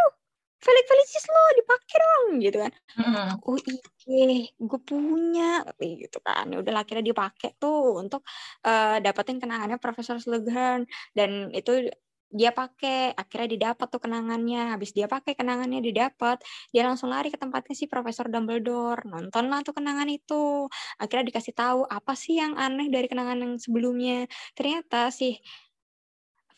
Felix 0.61 0.85
Felicis 0.85 1.25
lo 1.25 1.41
dipakai 1.57 1.97
dong 1.97 2.25
gitu 2.37 2.57
kan. 2.61 2.73
Mm. 3.01 3.29
oh 3.49 3.57
iya 4.05 4.45
gue 4.53 4.79
punya 4.85 5.65
gitu 5.81 6.17
kan. 6.21 6.45
Ya 6.53 6.57
udah 6.61 6.73
akhirnya 6.85 7.05
dipakai 7.05 7.57
tuh 7.57 7.97
untuk 7.97 8.21
uh, 8.65 9.01
dapetin 9.01 9.41
kenangannya 9.41 9.81
Profesor 9.81 10.21
Slughorn. 10.21 10.85
Dan 11.17 11.49
itu 11.49 11.89
dia 12.31 12.55
pakai 12.55 13.11
akhirnya 13.11 13.49
didapat 13.57 13.87
tuh 13.89 14.01
kenangannya. 14.05 14.77
Habis 14.77 14.93
dia 14.93 15.09
pakai 15.09 15.33
kenangannya 15.33 15.81
didapat 15.81 16.39
dia 16.69 16.85
langsung 16.87 17.09
lari 17.09 17.33
ke 17.33 17.41
tempatnya 17.41 17.75
si 17.75 17.89
Profesor 17.89 18.29
Dumbledore. 18.29 19.01
Nonton 19.09 19.49
lah 19.49 19.65
tuh 19.65 19.73
kenangan 19.75 20.07
itu. 20.07 20.69
Akhirnya 21.01 21.25
dikasih 21.27 21.53
tahu 21.57 21.79
apa 21.89 22.13
sih 22.13 22.37
yang 22.37 22.53
aneh 22.55 22.87
dari 22.93 23.09
kenangan 23.09 23.37
yang 23.41 23.53
sebelumnya. 23.57 24.29
Ternyata 24.53 25.09
sih 25.09 25.35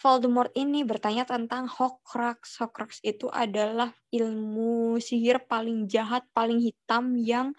Voldemort 0.04 0.52
ini 0.60 0.84
bertanya 0.84 1.24
tentang 1.24 1.72
Horcrux. 1.72 2.60
Horcrux 2.60 3.00
itu 3.08 3.32
adalah 3.32 3.96
ilmu 4.12 5.00
sihir 5.00 5.48
paling 5.48 5.88
jahat, 5.88 6.28
paling 6.36 6.60
hitam 6.60 7.16
yang 7.16 7.56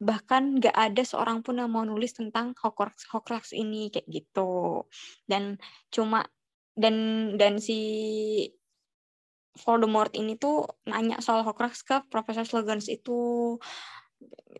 bahkan 0.00 0.56
nggak 0.56 0.72
ada 0.72 1.04
seorang 1.04 1.44
pun 1.44 1.60
yang 1.60 1.68
mau 1.68 1.84
nulis 1.84 2.16
tentang 2.16 2.56
Horcrux 2.56 3.04
Horcrux 3.12 3.52
ini 3.52 3.92
kayak 3.92 4.08
gitu. 4.08 4.88
Dan 5.28 5.60
cuma 5.92 6.24
dan 6.80 6.96
dan 7.36 7.60
si 7.60 7.76
Voldemort 9.60 10.16
ini 10.16 10.40
tuh 10.40 10.64
nanya 10.88 11.20
soal 11.20 11.44
Horcrux 11.44 11.84
ke 11.84 12.00
Profesor 12.08 12.48
Slughorn 12.48 12.80
itu 12.88 13.60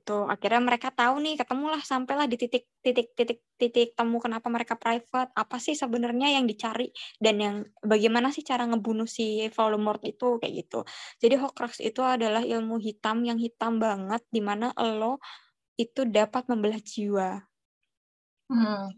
itu 0.01 0.17
akhirnya 0.25 0.65
mereka 0.65 0.89
tahu 0.89 1.21
nih 1.21 1.37
ketemulah 1.37 1.85
sampailah 1.85 2.25
di 2.25 2.41
titik 2.41 2.65
titik 2.81 3.13
titik 3.13 3.45
titik 3.61 3.89
temu 3.93 4.17
kenapa 4.17 4.49
mereka 4.49 4.75
private 4.81 5.29
apa 5.37 5.57
sih 5.61 5.77
sebenarnya 5.77 6.33
yang 6.41 6.49
dicari 6.49 6.89
dan 7.21 7.37
yang 7.37 7.57
bagaimana 7.85 8.33
sih 8.33 8.41
cara 8.41 8.65
ngebunuh 8.65 9.05
si 9.05 9.45
Voldemort 9.53 10.01
itu 10.09 10.41
kayak 10.41 10.55
gitu. 10.65 10.81
Jadi 11.21 11.35
Horcrux 11.37 11.85
itu 11.85 12.01
adalah 12.01 12.41
ilmu 12.41 12.81
hitam 12.81 13.21
yang 13.29 13.37
hitam 13.37 13.77
banget 13.77 14.25
di 14.33 14.41
mana 14.41 14.73
lo 14.81 15.21
itu 15.77 16.09
dapat 16.09 16.49
membelah 16.49 16.81
jiwa. 16.81 17.45
Hmm. 18.51 18.91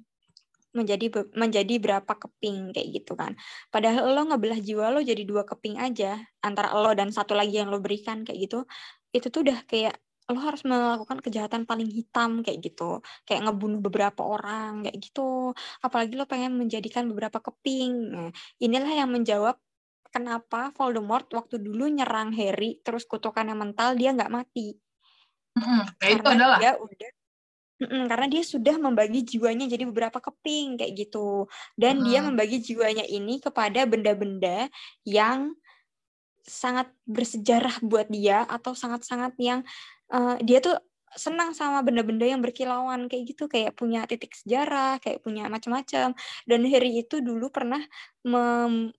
menjadi 0.72 1.06
menjadi 1.36 1.74
berapa 1.84 2.12
keping 2.16 2.72
kayak 2.72 2.88
gitu 2.96 3.12
kan. 3.12 3.36
Padahal 3.68 4.08
lo 4.16 4.22
ngebelah 4.32 4.56
jiwa 4.56 4.88
lo 4.88 5.04
jadi 5.04 5.20
dua 5.28 5.44
keping 5.44 5.76
aja 5.76 6.16
antara 6.40 6.72
lo 6.72 6.88
dan 6.96 7.12
satu 7.12 7.36
lagi 7.36 7.60
yang 7.60 7.68
lo 7.68 7.78
berikan 7.84 8.24
kayak 8.24 8.40
gitu. 8.48 8.64
Itu 9.12 9.28
tuh 9.28 9.44
udah 9.44 9.68
kayak 9.68 10.00
lo 10.32 10.40
harus 10.40 10.64
melakukan 10.64 11.20
kejahatan 11.20 11.68
paling 11.68 11.88
hitam 11.92 12.40
kayak 12.40 12.64
gitu. 12.64 13.04
Kayak 13.28 13.52
ngebunuh 13.52 13.80
beberapa 13.84 14.24
orang 14.24 14.88
kayak 14.88 14.98
gitu. 14.98 15.52
Apalagi 15.84 16.16
lo 16.16 16.24
pengen 16.24 16.56
menjadikan 16.56 17.06
beberapa 17.06 17.38
keping. 17.38 17.92
Nah, 18.10 18.30
inilah 18.58 18.92
yang 18.92 19.12
menjawab 19.12 19.60
kenapa 20.12 20.72
Voldemort 20.76 21.28
waktu 21.32 21.60
dulu 21.60 21.88
nyerang 21.88 22.36
Harry 22.36 22.80
terus 22.84 23.08
kutukannya 23.08 23.56
mental 23.56 23.96
dia 23.96 24.12
nggak 24.12 24.32
mati. 24.32 24.76
Hmm, 25.52 25.84
karena 26.00 26.12
itu 26.16 26.28
adalah. 26.32 26.58
dia 26.60 26.72
udah 26.80 27.10
karena 27.82 28.26
dia 28.30 28.42
sudah 28.46 28.76
membagi 28.78 29.26
jiwanya 29.26 29.66
jadi 29.66 29.84
beberapa 29.90 30.22
keping 30.22 30.78
kayak 30.78 30.92
gitu. 30.94 31.50
Dan 31.74 32.02
hmm. 32.02 32.04
dia 32.06 32.20
membagi 32.22 32.62
jiwanya 32.62 33.02
ini 33.06 33.42
kepada 33.42 33.82
benda-benda 33.88 34.70
yang 35.02 35.54
sangat 36.42 36.90
bersejarah 37.06 37.78
buat 37.86 38.10
dia 38.10 38.42
atau 38.46 38.74
sangat-sangat 38.74 39.34
yang 39.38 39.62
uh, 40.10 40.36
dia 40.42 40.58
tuh 40.58 40.74
senang 41.12 41.52
sama 41.52 41.84
benda-benda 41.84 42.24
yang 42.24 42.40
berkilauan 42.40 43.06
kayak 43.06 43.36
gitu 43.36 43.44
kayak 43.44 43.76
punya 43.76 44.08
titik 44.08 44.32
sejarah 44.32 44.96
kayak 44.98 45.20
punya 45.20 45.46
macam-macam 45.46 46.16
dan 46.48 46.60
Harry 46.66 47.04
itu 47.04 47.20
dulu 47.20 47.52
pernah 47.52 47.80
mem 48.24 48.90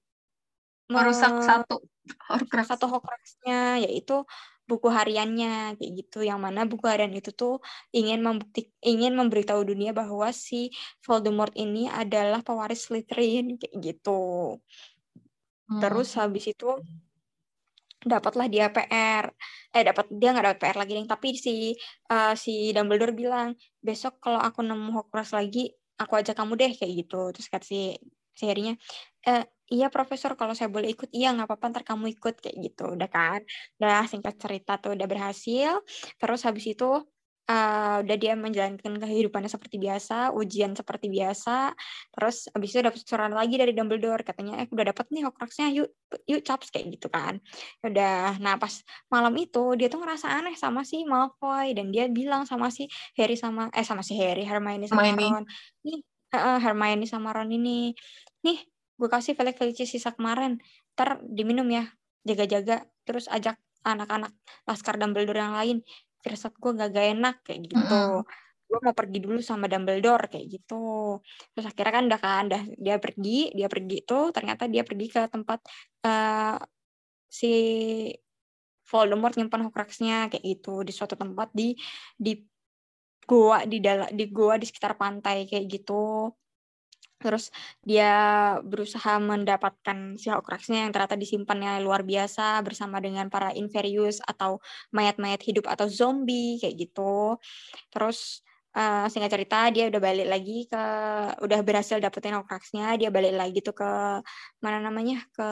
merusak 0.92 1.42
satu 1.42 1.82
Horcrux. 2.30 2.68
satu 2.70 2.86
Horcruxnya 2.92 3.82
yaitu 3.82 4.22
buku 4.64 4.88
hariannya 4.88 5.76
kayak 5.76 5.92
gitu 6.04 6.24
yang 6.24 6.40
mana 6.40 6.64
buku 6.64 6.88
harian 6.88 7.12
itu 7.12 7.36
tuh 7.36 7.60
ingin 7.92 8.24
membukti 8.24 8.72
ingin 8.80 9.12
memberitahu 9.16 9.64
dunia 9.68 9.92
bahwa 9.92 10.32
si 10.32 10.72
Voldemort 11.04 11.52
ini 11.60 11.92
adalah 11.92 12.40
pewaris 12.46 12.88
Slytherin 12.88 13.60
kayak 13.60 13.76
gitu 13.84 14.56
hmm. 15.68 15.82
terus 15.84 16.16
habis 16.16 16.48
itu 16.48 16.80
dapatlah 18.04 18.48
dia 18.52 18.68
PR 18.76 19.26
eh 19.74 19.84
dapat 19.88 20.06
dia 20.12 20.30
nggak 20.36 20.46
dapat 20.48 20.60
PR 20.62 20.78
lagi 20.82 20.92
nih. 21.00 21.08
Tapi 21.10 21.28
si 21.36 21.56
uh, 22.12 22.34
si 22.38 22.72
Dumbledore 22.76 23.16
bilang 23.16 23.56
besok 23.82 24.20
kalau 24.24 24.40
aku 24.44 24.60
nemu 24.64 24.90
Hogwarts 24.96 25.32
lagi 25.36 25.72
aku 26.02 26.14
ajak 26.20 26.36
kamu 26.40 26.54
deh 26.62 26.72
kayak 26.76 26.94
gitu. 27.06 27.32
Terus 27.36 27.48
kata 27.52 27.66
si 27.66 27.96
si 28.34 28.44
Harry-nya 28.50 28.74
e, 29.30 29.46
iya 29.74 29.88
profesor 29.94 30.34
kalau 30.40 30.54
saya 30.58 30.70
boleh 30.74 30.90
ikut. 30.94 31.10
Iya 31.14 31.34
nggak 31.38 31.48
apa-apa 31.50 31.66
ntar 31.72 31.84
kamu 31.90 32.06
ikut 32.18 32.36
kayak 32.44 32.58
gitu. 32.66 32.84
Udah 32.96 33.10
kan? 33.10 33.40
Udah 33.80 34.06
singkat 34.12 34.36
cerita 34.42 34.72
tuh 34.82 34.98
udah 34.98 35.08
berhasil. 35.10 35.74
Terus 36.20 36.42
habis 36.48 36.66
itu 36.74 36.90
uh, 37.50 38.00
udah 38.04 38.18
dia 38.20 38.34
menjalankan 38.40 39.00
kehidupannya 39.00 39.52
seperti 39.52 39.76
biasa, 39.80 40.32
ujian 40.32 40.72
seperti 40.76 41.12
biasa, 41.12 41.76
terus 42.16 42.48
abis 42.56 42.70
itu 42.72 42.80
dapat 42.84 43.00
surat 43.04 43.32
lagi 43.32 43.56
dari 43.60 43.76
Dumbledore 43.76 44.24
katanya 44.24 44.64
eh 44.64 44.68
udah 44.72 44.86
dapat 44.96 45.06
nih 45.12 45.22
Horcruxnya 45.28 45.68
yuk 45.76 45.90
yuk 46.30 46.42
caps 46.46 46.72
kayak 46.72 46.96
gitu 46.96 47.12
kan. 47.12 47.40
Ya 47.84 47.86
udah, 47.92 48.20
nah 48.40 48.56
pas 48.56 48.80
malam 49.12 49.34
itu 49.36 49.76
dia 49.76 49.92
tuh 49.92 50.00
ngerasa 50.00 50.28
aneh 50.32 50.56
sama 50.56 50.88
si 50.88 51.04
Malfoy 51.04 51.76
dan 51.76 51.92
dia 51.92 52.08
bilang 52.08 52.48
sama 52.48 52.72
si 52.72 52.88
Harry 53.20 53.36
sama 53.36 53.68
eh 53.76 53.86
sama 53.86 54.04
si 54.06 54.16
Harry, 54.16 54.48
Hermione 54.48 54.88
sama 54.88 55.04
Hermione. 55.04 55.44
Ron, 55.44 55.46
nih 55.84 56.00
uh, 56.36 56.60
Hermione 56.64 57.06
sama 57.08 57.36
Ron 57.36 57.52
ini, 57.52 57.92
nih 58.44 58.60
gue 58.94 59.10
kasih 59.10 59.36
Felix 59.36 59.58
Felicis 59.60 59.90
sisa 59.90 60.14
kemarin, 60.16 60.62
ntar 60.96 61.20
diminum 61.26 61.66
ya, 61.68 61.90
jaga-jaga, 62.24 62.88
terus 63.04 63.28
ajak 63.28 63.60
anak-anak 63.84 64.32
Laskar 64.64 64.96
Dumbledore 64.96 65.44
yang 65.44 65.56
lain 65.60 65.78
firasat 66.24 66.54
gue 66.56 66.72
gak, 66.80 66.90
gak 66.96 67.08
enak 67.14 67.36
kayak 67.44 67.60
gitu. 67.68 67.76
Mm 67.76 67.86
-hmm. 67.86 68.24
gue 68.64 68.80
mau 68.82 68.96
pergi 68.98 69.20
dulu 69.22 69.38
sama 69.44 69.70
Dumbledore 69.70 70.32
kayak 70.32 70.48
gitu. 70.50 71.20
Terus 71.54 71.66
akhirnya 71.70 71.94
kan 71.94 72.04
udah 72.10 72.22
kan 72.24 72.44
dah 72.50 72.64
dia 72.80 72.96
pergi 72.98 73.54
dia 73.54 73.68
pergi 73.70 73.98
tuh 74.02 74.34
ternyata 74.34 74.66
dia 74.66 74.82
pergi 74.82 75.06
ke 75.14 75.22
tempat 75.30 75.60
uh, 76.10 76.58
si 77.30 77.54
Voldemort 78.90 79.36
nyimpan 79.38 79.70
Horcruxnya 79.70 80.32
kayak 80.34 80.44
gitu. 80.44 80.82
Di 80.82 80.92
suatu 80.96 81.14
tempat 81.14 81.54
di 81.54 81.78
di 82.18 82.34
goa 83.24 83.64
di 83.70 83.78
dalam 83.80 84.10
di 84.12 84.26
goa 84.32 84.56
di 84.58 84.66
sekitar 84.68 84.98
pantai 85.00 85.48
kayak 85.48 85.66
gitu 85.70 86.34
terus 87.24 87.48
dia 87.80 88.12
berusaha 88.60 89.16
mendapatkan 89.24 90.20
si 90.20 90.28
Horcruxnya 90.28 90.84
yang 90.84 90.92
ternyata 90.92 91.16
disimpannya 91.16 91.80
luar 91.80 92.04
biasa 92.04 92.60
bersama 92.68 93.00
dengan 93.00 93.32
para 93.32 93.56
Inferius 93.56 94.20
atau 94.20 94.60
mayat-mayat 94.92 95.40
hidup 95.48 95.66
atau 95.72 95.88
zombie 95.88 96.60
kayak 96.60 96.76
gitu. 96.76 97.40
Terus 97.88 98.44
uh, 98.76 99.08
singkat 99.08 99.32
cerita 99.32 99.72
dia 99.72 99.88
udah 99.88 100.02
balik 100.04 100.28
lagi 100.28 100.68
ke 100.68 100.84
udah 101.40 101.60
berhasil 101.64 101.98
dapetin 102.04 102.36
Horcruxnya, 102.36 103.00
dia 103.00 103.08
balik 103.08 103.34
lagi 103.40 103.60
tuh 103.64 103.76
ke 103.78 103.92
mana 104.60 104.84
namanya 104.84 105.24
ke 105.32 105.50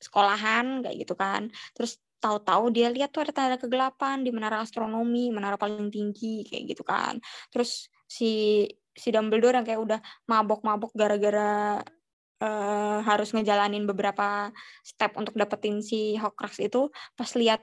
sekolahan 0.00 0.80
kayak 0.86 0.96
gitu 1.04 1.14
kan. 1.18 1.50
Terus 1.74 1.98
tahu-tahu 2.18 2.74
dia 2.74 2.90
lihat 2.90 3.14
tuh 3.14 3.22
ada 3.26 3.32
tanda 3.34 3.56
kegelapan 3.58 4.26
di 4.26 4.30
menara 4.34 4.62
astronomi, 4.62 5.30
menara 5.30 5.54
paling 5.54 5.90
tinggi 5.90 6.46
kayak 6.46 6.74
gitu 6.74 6.82
kan. 6.82 7.22
Terus 7.50 7.86
si 8.08 8.64
si 8.98 9.14
Dumbledore 9.14 9.62
yang 9.62 9.66
kayak 9.66 9.80
udah 9.80 10.00
mabok-mabok 10.26 10.90
gara-gara 10.98 11.78
uh, 12.42 12.98
harus 13.06 13.30
ngejalanin 13.30 13.86
beberapa 13.86 14.50
step 14.82 15.14
untuk 15.14 15.38
dapetin 15.38 15.80
si 15.80 16.18
Horcrux 16.18 16.58
itu 16.58 16.90
pas 17.14 17.30
lihat 17.38 17.62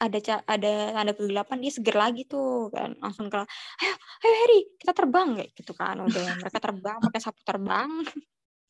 ada 0.00 0.40
ada 0.48 0.72
tanda 0.96 1.12
kegelapan 1.12 1.60
dia 1.60 1.72
seger 1.76 1.96
lagi 1.96 2.24
tuh 2.24 2.72
kan. 2.72 2.96
Langsung 3.04 3.28
ke 3.28 3.36
ayo 3.84 3.94
ayo 4.24 4.34
Harry 4.44 4.60
kita 4.80 4.92
terbang 4.96 5.28
kayak 5.36 5.50
gitu 5.52 5.72
kan. 5.76 6.00
Udah 6.00 6.40
mereka 6.40 6.58
terbang 6.60 6.96
pakai 7.04 7.20
sapu 7.20 7.40
terbang. 7.44 7.90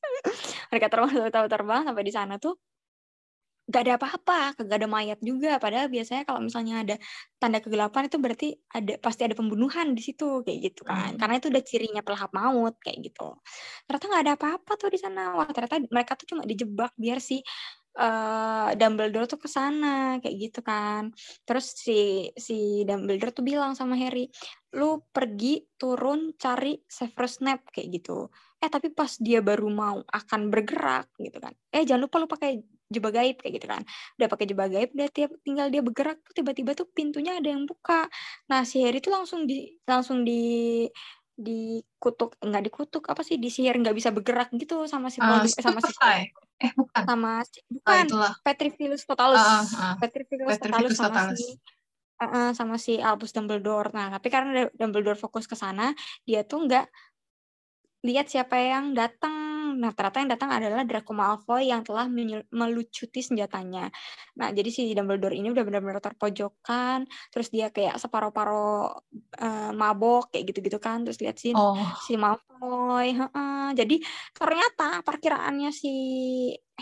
Mereka 0.72 0.86
terbang 0.90 1.12
tahu 1.30 1.46
terbang 1.46 1.82
sampai 1.86 2.04
di 2.04 2.12
sana 2.12 2.34
tuh 2.40 2.56
gak 3.70 3.82
ada 3.86 3.94
apa-apa, 3.96 4.58
gak 4.66 4.78
ada 4.82 4.88
mayat 4.90 5.18
juga. 5.22 5.62
Padahal 5.62 5.86
biasanya 5.86 6.26
kalau 6.26 6.42
misalnya 6.42 6.82
ada 6.82 6.96
tanda 7.38 7.62
kegelapan 7.62 8.10
itu 8.10 8.16
berarti 8.18 8.48
ada 8.74 8.98
pasti 8.98 9.22
ada 9.24 9.38
pembunuhan 9.38 9.94
di 9.94 10.02
situ 10.02 10.42
kayak 10.42 10.58
gitu 10.74 10.82
kan. 10.82 11.14
Hmm. 11.14 11.18
Karena 11.22 11.34
itu 11.38 11.46
udah 11.48 11.62
cirinya 11.62 12.02
pelahap 12.02 12.30
maut 12.34 12.74
kayak 12.82 12.98
gitu. 13.06 13.38
Ternyata 13.86 14.04
nggak 14.10 14.22
ada 14.26 14.34
apa-apa 14.34 14.72
tuh 14.74 14.90
di 14.90 14.98
sana. 14.98 15.38
Wah 15.38 15.48
ternyata 15.54 15.78
mereka 15.86 16.12
tuh 16.18 16.26
cuma 16.34 16.42
dijebak 16.42 16.92
biar 16.98 17.22
si 17.22 17.40
uh, 17.98 18.70
Dumbledore 18.78 19.26
tuh 19.26 19.40
ke 19.40 19.48
sana 19.50 20.18
kayak 20.22 20.36
gitu 20.38 20.60
kan. 20.62 21.10
Terus 21.42 21.66
si 21.74 22.30
si 22.36 22.86
Dumbledore 22.86 23.34
tuh 23.34 23.44
bilang 23.46 23.72
sama 23.74 23.98
Harry, 23.98 24.30
"Lu 24.78 25.02
pergi 25.10 25.64
turun 25.80 26.34
cari 26.38 26.78
Severus 26.86 27.42
Snape 27.42 27.66
kayak 27.74 27.88
gitu." 28.02 28.30
Eh 28.60 28.68
tapi 28.70 28.92
pas 28.92 29.10
dia 29.18 29.40
baru 29.40 29.68
mau 29.72 29.98
akan 30.04 30.40
bergerak 30.52 31.10
gitu 31.18 31.38
kan. 31.42 31.54
Eh 31.74 31.82
jangan 31.88 32.06
lupa 32.06 32.16
lu 32.22 32.28
pakai 32.30 32.60
jebak 32.90 33.14
gaib 33.14 33.36
kayak 33.38 33.54
gitu 33.62 33.66
kan 33.70 33.82
udah 34.18 34.26
pakai 34.26 34.46
jebak 34.50 34.68
gaib 34.74 34.90
udah 34.98 35.08
tiap 35.14 35.30
tinggal 35.46 35.70
dia 35.70 35.78
bergerak 35.78 36.18
tuh 36.26 36.34
tiba-tiba 36.42 36.74
tuh 36.74 36.90
pintunya 36.90 37.38
ada 37.38 37.48
yang 37.54 37.62
buka 37.62 38.10
nah 38.50 38.66
si 38.66 38.82
Harry 38.82 38.98
tuh 38.98 39.14
langsung 39.14 39.46
di 39.46 39.78
langsung 39.86 40.26
di 40.26 40.84
dikutuk 41.40 42.36
nggak 42.36 42.62
dikutuk 42.68 43.08
apa 43.08 43.24
sih 43.24 43.40
disihir 43.40 43.74
nggak 43.80 43.96
bisa 43.96 44.12
bergerak 44.12 44.52
gitu 44.52 44.84
sama 44.84 45.08
si 45.08 45.18
uh, 45.24 45.40
sama 45.48 45.80
si 45.80 45.92
eh 46.60 46.72
bukan. 46.76 47.02
Sama 47.08 47.32
si 47.48 47.64
bukan 47.72 48.04
oh, 48.12 48.34
Petrificus 48.44 49.08
totalus. 49.08 49.40
Uh, 49.40 49.64
uh, 49.80 49.94
Petrificus, 49.96 50.60
totalus 50.60 50.92
sama 50.92 51.32
si 51.32 51.56
uh, 52.20 52.52
sama 52.52 52.76
si 52.76 53.00
Albus 53.00 53.32
Dumbledore. 53.32 53.90
Nah 53.96 54.12
tapi 54.12 54.28
karena 54.28 54.68
Dumbledore 54.76 55.16
fokus 55.16 55.48
ke 55.48 55.56
sana 55.56 55.96
dia 56.28 56.44
tuh 56.44 56.68
nggak 56.68 56.86
lihat 58.00 58.26
siapa 58.32 58.56
yang 58.56 58.96
datang. 58.96 59.78
Nah, 59.80 59.94
ternyata 59.94 60.18
yang 60.20 60.32
datang 60.34 60.50
adalah 60.50 60.82
Draco 60.82 61.12
Malfoy 61.14 61.70
yang 61.70 61.86
telah 61.86 62.10
melucuti 62.50 63.22
senjatanya. 63.22 63.88
Nah, 64.36 64.50
jadi 64.50 64.66
si 64.68 64.82
Dumbledore 64.92 65.36
ini 65.36 65.52
udah 65.52 65.62
benar-benar 65.62 66.02
terpojokan, 66.02 67.06
terus 67.30 67.48
dia 67.54 67.70
kayak 67.70 67.96
separuh-paruh 67.96 68.92
uh, 69.40 69.70
mabok 69.72 70.34
kayak 70.34 70.52
gitu-gitu 70.52 70.82
kan. 70.82 71.06
Terus 71.06 71.22
lihat 71.22 71.36
si 71.38 71.54
oh. 71.54 71.78
si 72.02 72.18
Malfoy, 72.18 73.14
uh, 73.14 73.70
Jadi 73.70 74.02
ternyata 74.34 75.06
perkiraannya 75.06 75.70
si 75.70 75.94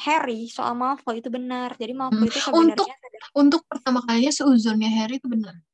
Harry 0.01 0.49
soal 0.49 0.73
Malfoy 0.73 1.21
itu 1.21 1.29
benar. 1.29 1.77
Jadi 1.77 1.93
Malfoy 1.93 2.25
hmm. 2.25 2.31
itu 2.33 2.41
sebenarnya 2.41 2.75
untuk 2.75 2.89
untuk 3.37 3.63
pertama 3.69 4.01
kalinya 4.07 4.33
seuzonnya 4.33 4.89
Harry 4.89 5.21
itu 5.21 5.29
benar 5.29 5.68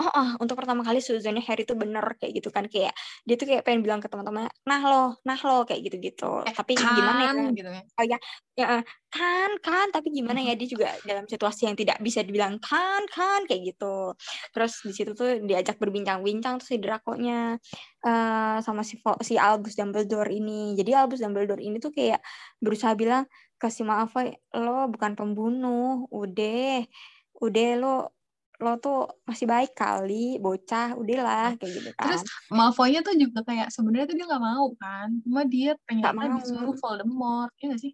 oh, 0.00 0.10
oh 0.10 0.28
untuk 0.42 0.58
pertama 0.58 0.82
kali 0.82 0.98
suzonnya 0.98 1.42
Harry 1.46 1.62
tuh 1.68 1.78
bener 1.78 2.02
kayak 2.18 2.32
gitu 2.42 2.48
kan. 2.50 2.66
Kayak 2.66 2.94
dia 3.22 3.34
tuh 3.38 3.46
kayak 3.46 3.62
pengen 3.66 3.80
bilang 3.84 4.00
ke 4.02 4.08
teman-teman 4.10 4.50
nah 4.66 4.80
lo 4.82 5.18
nah 5.22 5.38
lo 5.38 5.62
kayak 5.68 5.80
gitu-gitu. 5.86 6.42
Eh, 6.46 6.54
tapi 6.54 6.74
kan, 6.74 6.94
gimana 6.96 7.22
ya? 7.22 7.32
gitu 7.54 7.70
ya 7.70 7.82
oh 7.84 8.04
ya 8.06 8.18
ya 8.54 8.66
kan 9.10 9.50
kan 9.62 9.86
tapi 9.94 10.08
gimana 10.10 10.40
ya? 10.42 10.54
Dia 10.60 10.68
juga 10.70 10.88
dalam 11.06 11.26
situasi 11.26 11.66
yang 11.70 11.76
tidak 11.78 11.98
bisa 12.02 12.22
dibilang 12.26 12.58
kan 12.58 13.02
kan 13.10 13.46
kayak 13.46 13.74
gitu. 13.74 14.14
Terus 14.54 14.72
di 14.82 14.92
situ 14.94 15.10
tuh 15.14 15.42
diajak 15.44 15.78
berbincang-bincang 15.78 16.62
tuh 16.62 16.66
si 16.70 16.76
Draco-nya 16.82 17.58
uh, 18.06 18.58
sama 18.62 18.82
si 18.82 18.98
si 19.22 19.34
Albus 19.38 19.78
Dumbledore 19.78 20.30
ini. 20.34 20.74
Jadi 20.78 20.90
Albus 20.94 21.22
Dumbledore 21.22 21.62
ini 21.62 21.78
tuh 21.78 21.94
kayak 21.94 22.18
berusaha 22.58 22.94
bilang 22.98 23.26
kasih 23.58 23.86
maaf 23.86 24.12
lo 24.52 24.90
bukan 24.92 25.16
pembunuh 25.16 26.04
udah 26.12 26.84
udah 27.40 27.70
lo 27.80 27.96
lo 28.64 28.80
tuh 28.80 29.04
masih 29.28 29.44
baik 29.44 29.76
kali 29.76 30.40
bocah 30.40 30.96
udahlah 30.96 31.52
kayak 31.60 31.72
gitu 31.76 31.90
kan 31.94 32.08
terus 32.08 32.22
Malfoy-nya 32.48 33.04
tuh 33.04 33.14
juga 33.20 33.44
kayak 33.44 33.68
sebenarnya 33.68 34.06
tuh 34.08 34.16
dia 34.16 34.26
nggak 34.26 34.44
mau 34.44 34.66
kan 34.80 35.08
cuma 35.20 35.40
dia 35.44 35.76
ternyata 35.84 36.16
mau. 36.16 36.40
disuruh 36.40 36.74
Voldemort 36.80 37.52
ya 37.60 37.76
gak 37.76 37.82
sih 37.84 37.92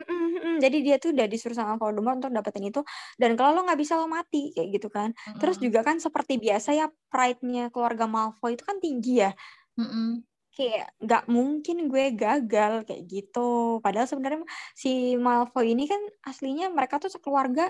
Mm-hmm. 0.00 0.56
Jadi 0.64 0.78
dia 0.80 0.96
tuh 0.96 1.12
udah 1.12 1.26
disuruh 1.28 1.56
sama 1.56 1.74
Voldemort 1.76 2.24
untuk 2.24 2.32
dapetin 2.32 2.72
itu 2.72 2.80
dan 3.20 3.36
kalau 3.36 3.60
lo 3.60 3.68
nggak 3.68 3.80
bisa 3.80 4.00
lo 4.00 4.08
mati 4.08 4.54
kayak 4.56 4.68
gitu 4.80 4.88
kan. 4.88 5.12
Mm-hmm. 5.12 5.38
Terus 5.42 5.56
juga 5.60 5.80
kan 5.84 6.00
seperti 6.00 6.40
biasa 6.40 6.72
ya 6.72 6.86
pride-nya 7.12 7.68
keluarga 7.68 8.08
Malfoy 8.08 8.56
itu 8.56 8.64
kan 8.64 8.80
tinggi 8.80 9.20
ya. 9.20 9.32
Mm-hmm. 9.76 10.08
Kayak 10.56 10.88
nggak 11.00 11.24
mungkin 11.28 11.76
gue 11.88 12.04
gagal 12.16 12.72
kayak 12.88 13.02
gitu. 13.08 13.80
Padahal 13.84 14.08
sebenarnya 14.08 14.40
si 14.72 15.20
Malfoy 15.20 15.76
ini 15.76 15.84
kan 15.84 16.00
aslinya 16.24 16.72
mereka 16.72 16.96
tuh 16.96 17.12
sekeluarga 17.12 17.68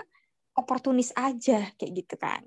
oportunis 0.57 1.11
aja 1.15 1.71
kayak 1.75 1.91
gitu 2.03 2.15
kan. 2.19 2.43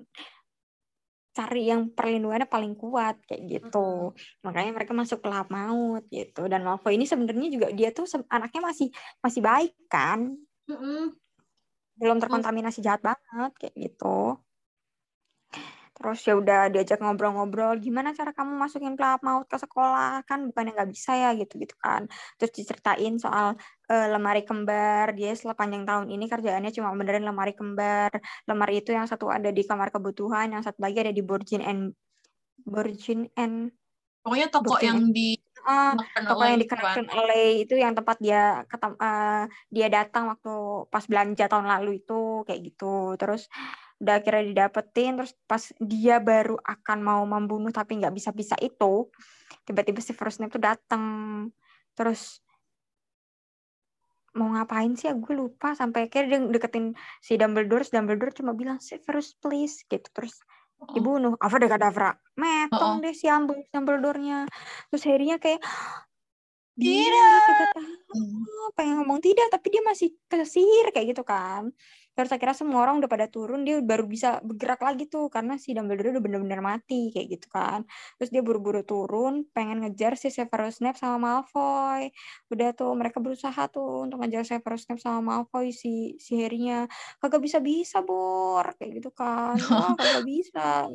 Cari 1.34 1.66
yang 1.66 1.90
perlindungannya 1.90 2.46
paling 2.46 2.78
kuat 2.78 3.18
kayak 3.26 3.42
gitu. 3.48 4.14
Hmm. 4.14 4.46
makanya 4.46 4.70
mereka 4.76 4.92
masuk 4.94 5.18
ke 5.24 5.28
lahap 5.28 5.50
maut 5.50 6.04
gitu. 6.08 6.46
Dan 6.46 6.62
Malfoy 6.62 6.94
ini 6.94 7.04
sebenarnya 7.08 7.48
juga 7.50 7.68
dia 7.74 7.90
tuh 7.90 8.06
anaknya 8.30 8.60
masih 8.62 8.88
masih 9.18 9.40
baik 9.42 9.72
kan? 9.90 10.34
Hmm. 10.64 11.12
belum 11.94 12.18
terkontaminasi 12.18 12.82
jahat 12.82 13.06
banget 13.06 13.54
kayak 13.54 13.74
gitu 13.78 14.34
terus 15.94 16.18
ya 16.26 16.35
udah 16.35 16.59
diajak 16.74 16.98
ngobrol-ngobrol 16.98 17.78
gimana 17.78 18.11
cara 18.18 18.30
kamu 18.35 18.52
masukin 18.59 18.94
pelap 18.98 19.22
maut 19.26 19.46
ke 19.46 19.57
sekolah? 19.57 20.26
Kan 20.28 20.50
bukannya 20.50 20.72
nggak 20.76 20.90
bisa 20.90 21.11
ya 21.14 21.30
gitu 21.38 21.54
gitu 21.62 21.74
kan. 21.78 22.11
Terus 22.38 22.50
diceritain 22.59 23.14
soal 23.22 23.54
uh, 23.90 24.07
lemari 24.11 24.42
kembar. 24.42 25.14
Dia 25.14 25.30
setelah 25.38 25.57
panjang 25.57 25.85
tahun 25.87 26.07
ini 26.11 26.24
kerjaannya 26.26 26.70
cuma 26.74 26.90
benerin 26.98 27.24
lemari 27.24 27.54
kembar. 27.54 28.11
Lemari 28.50 28.83
itu 28.83 28.90
yang 28.90 29.07
satu 29.07 29.30
ada 29.30 29.48
di 29.54 29.62
kamar 29.62 29.88
kebutuhan 29.94 30.50
yang 30.54 30.62
satu 30.66 30.83
lagi 30.83 30.98
ada 31.07 31.12
di 31.14 31.22
Borgin 31.22 31.62
and 31.62 31.94
Borgin 32.66 33.30
and 33.38 33.70
pokoknya 34.24 34.48
toko 34.48 34.80
yang 34.80 35.12
di 35.12 35.37
uh, 35.68 35.92
toko 36.00 36.42
yang 36.48 36.56
di 36.56 36.68
Connection 36.68 37.06
LA 37.12 37.44
itu 37.68 37.74
yang 37.76 37.92
tempat 37.92 38.16
dia 38.24 38.64
ketem, 38.64 38.96
uh, 38.96 39.44
dia 39.68 39.87
datang 39.92 40.32
waktu 40.32 40.88
pas 40.88 41.04
belanja 41.04 41.44
tahun 41.44 41.68
lalu 41.68 42.00
itu 42.00 42.42
kayak 42.48 42.60
gitu. 42.72 43.20
Terus 43.20 43.52
udah 44.00 44.20
akhirnya 44.20 44.44
didapetin 44.50 45.20
terus 45.20 45.32
pas 45.44 45.62
dia 45.78 46.18
baru 46.18 46.56
akan 46.60 46.98
mau 47.04 47.22
membunuh 47.24 47.70
tapi 47.70 48.00
nggak 48.00 48.12
bisa 48.12 48.34
bisa 48.34 48.58
itu 48.58 49.08
tiba-tiba 49.62 50.02
si 50.02 50.12
First 50.12 50.42
Snape 50.42 50.52
tuh 50.52 50.60
datang 50.60 51.04
terus 51.94 52.42
mau 54.34 54.50
ngapain 54.50 54.92
sih? 54.98 55.06
Ya 55.08 55.14
gue 55.14 55.34
lupa. 55.34 55.78
Sampai 55.78 56.10
akhirnya 56.10 56.42
dia 56.42 56.58
deketin 56.58 56.92
si 57.22 57.38
Dumbledore 57.38 57.87
si 57.87 57.94
Dumbledore 57.94 58.34
cuma 58.34 58.52
bilang 58.52 58.82
Severus 58.82 59.38
please 59.38 59.87
gitu. 59.87 60.10
Terus 60.10 60.42
dibunuh. 60.92 61.33
Apa 61.40 61.57
deh 61.57 61.70
kadavra 61.70 62.12
metong 62.35 62.99
oh. 62.99 63.03
deh 63.03 63.14
si 63.14 63.31
Dumbledore-nya 63.70 64.51
terus 64.90 65.03
Harry-nya 65.07 65.38
kayak 65.38 65.62
tidak. 66.75 67.07
dia 67.47 67.66
tahu 67.70 68.70
pengen 68.75 68.94
ngomong 68.99 69.23
tidak 69.23 69.47
tapi 69.55 69.70
dia 69.70 69.83
masih 69.87 70.11
kesihir 70.27 70.90
kayak 70.90 71.14
gitu 71.14 71.23
kan 71.23 71.70
terus 72.14 72.31
akhirnya 72.35 72.57
semua 72.57 72.87
orang 72.87 73.03
udah 73.03 73.11
pada 73.11 73.27
turun 73.31 73.66
dia 73.66 73.83
baru 73.83 74.07
bisa 74.09 74.38
bergerak 74.42 74.81
lagi 74.83 75.05
tuh 75.11 75.29
karena 75.29 75.59
si 75.59 75.74
Dumbledore 75.77 76.16
udah 76.18 76.22
bener-bener 76.24 76.61
mati 76.64 77.11
kayak 77.14 77.27
gitu 77.38 77.46
kan. 77.50 77.85
Terus 78.18 78.31
dia 78.35 78.42
buru-buru 78.46 78.83
turun 78.87 79.44
pengen 79.50 79.83
ngejar 79.85 80.14
si 80.18 80.31
Severus 80.31 80.81
Snape 80.81 80.98
sama 80.98 81.18
Malfoy. 81.18 82.11
Udah 82.53 82.70
tuh 82.79 82.94
mereka 82.94 83.18
berusaha 83.18 83.62
tuh 83.70 84.07
untuk 84.09 84.22
ngejar 84.22 84.46
Severus 84.46 84.87
Snape 84.87 85.03
sama 85.03 85.20
Malfoy 85.22 85.74
si 85.74 86.16
si 86.22 86.38
Harry-nya. 86.40 86.87
Kagak 87.20 87.42
bisa 87.42 87.59
bisa 87.62 88.00
bor 88.07 88.64
kayak 88.79 89.03
gitu 89.03 89.11
kan. 89.14 89.55
Oh, 89.74 89.98
kagak 89.98 90.24
bisa 90.24 90.87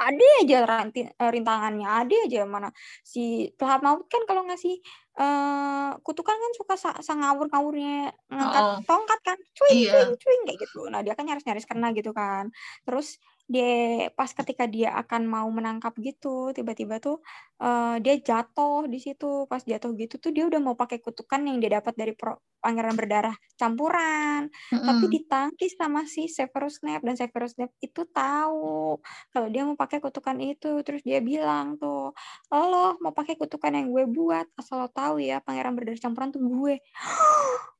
ada 0.00 0.26
aja 0.40 0.58
eh, 0.96 1.30
rintangannya 1.30 1.84
ada 1.84 2.16
aja 2.24 2.40
mana 2.48 2.72
si 3.04 3.52
pelahap 3.60 3.84
maut 3.84 4.08
kan 4.08 4.24
kalau 4.24 4.48
ngasih 4.48 4.80
uh, 5.20 5.92
kutukan 6.00 6.32
kan 6.32 6.52
suka 6.56 6.74
sa 6.80 7.12
ngawur-ngawurnya 7.12 8.08
ngangkat 8.32 8.64
oh. 8.64 8.78
tongkat 8.88 9.20
kan 9.20 9.38
cuing 9.52 9.76
iya. 9.84 9.92
cuing 9.92 10.12
cuing 10.16 10.42
kayak 10.48 10.58
gitu 10.64 10.80
nah 10.88 11.04
dia 11.04 11.12
kan 11.12 11.28
nyaris-nyaris 11.28 11.68
kena 11.68 11.92
gitu 11.92 12.16
kan 12.16 12.48
terus 12.88 13.20
dia 13.50 14.06
pas 14.14 14.30
ketika 14.30 14.70
dia 14.70 14.94
akan 14.94 15.26
mau 15.26 15.50
menangkap 15.50 15.90
gitu 15.98 16.54
tiba-tiba 16.54 17.02
tuh 17.02 17.18
uh, 17.58 17.98
dia 17.98 18.14
jatuh 18.22 18.86
di 18.86 19.02
situ. 19.02 19.50
Pas 19.50 19.58
jatuh 19.58 19.90
gitu 19.98 20.22
tuh 20.22 20.30
dia 20.30 20.46
udah 20.46 20.62
mau 20.62 20.78
pakai 20.78 21.02
kutukan 21.02 21.42
yang 21.42 21.58
dia 21.58 21.82
dapat 21.82 21.98
dari 21.98 22.14
pro, 22.14 22.38
pangeran 22.62 22.94
berdarah 22.94 23.34
campuran. 23.58 24.46
Mm-hmm. 24.70 24.86
tapi 24.86 25.04
ditangkis 25.10 25.72
sama 25.74 26.06
si 26.06 26.30
Severus 26.30 26.78
Snape 26.78 27.02
dan 27.02 27.18
Severus 27.18 27.58
Snape 27.58 27.74
itu 27.82 28.06
tahu 28.14 29.02
kalau 29.34 29.48
dia 29.50 29.62
mau 29.66 29.74
pakai 29.74 29.98
kutukan 29.98 30.38
itu. 30.38 30.70
Terus 30.86 31.02
dia 31.02 31.18
bilang 31.18 31.74
tuh 31.74 32.14
lo 32.54 32.94
mau 33.02 33.10
pakai 33.10 33.34
kutukan 33.34 33.74
yang 33.74 33.90
gue 33.90 34.06
buat 34.06 34.46
asal 34.54 34.86
lo 34.86 34.88
tahu 34.94 35.18
ya 35.18 35.42
pangeran 35.42 35.74
berdarah 35.74 35.98
campuran 35.98 36.30
tuh 36.30 36.38
gue 36.38 36.78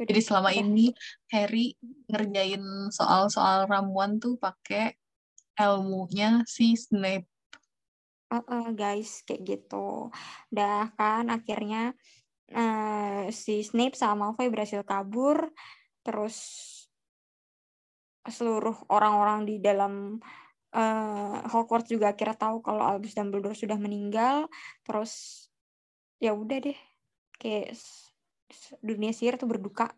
Jadi 0.00 0.20
selama 0.24 0.48
ini 0.56 0.96
Harry 1.28 1.76
ngerjain 2.08 2.88
soal-soal 2.88 3.68
ramuan 3.68 4.16
tuh 4.16 4.40
pakai 4.40 4.96
ilmunya 5.60 6.40
si 6.48 6.72
Snape. 6.72 7.28
Uh, 8.32 8.40
uh, 8.48 8.68
guys, 8.72 9.20
kayak 9.28 9.44
gitu. 9.44 10.08
Dah 10.48 10.88
kan 10.96 11.28
akhirnya 11.28 11.92
uh, 12.56 13.28
si 13.28 13.60
Snape 13.60 13.98
sama 13.98 14.32
Malfoy 14.32 14.48
berhasil 14.48 14.80
kabur, 14.88 15.52
terus 16.00 16.38
seluruh 18.24 18.76
orang-orang 18.88 19.44
di 19.44 19.60
dalam 19.60 20.16
uh, 20.72 21.36
Hogwarts 21.50 21.90
juga 21.90 22.14
akhirnya 22.14 22.38
tahu 22.38 22.62
kalau 22.64 22.86
Albus 22.86 23.12
Dumbledore 23.12 23.58
sudah 23.58 23.76
meninggal, 23.76 24.46
terus 24.86 25.44
ya 26.22 26.32
udah 26.32 26.58
deh, 26.70 26.78
kayak 27.36 27.74
dunia 28.82 29.14
sihir 29.14 29.38
tuh 29.40 29.48
berduka. 29.48 29.90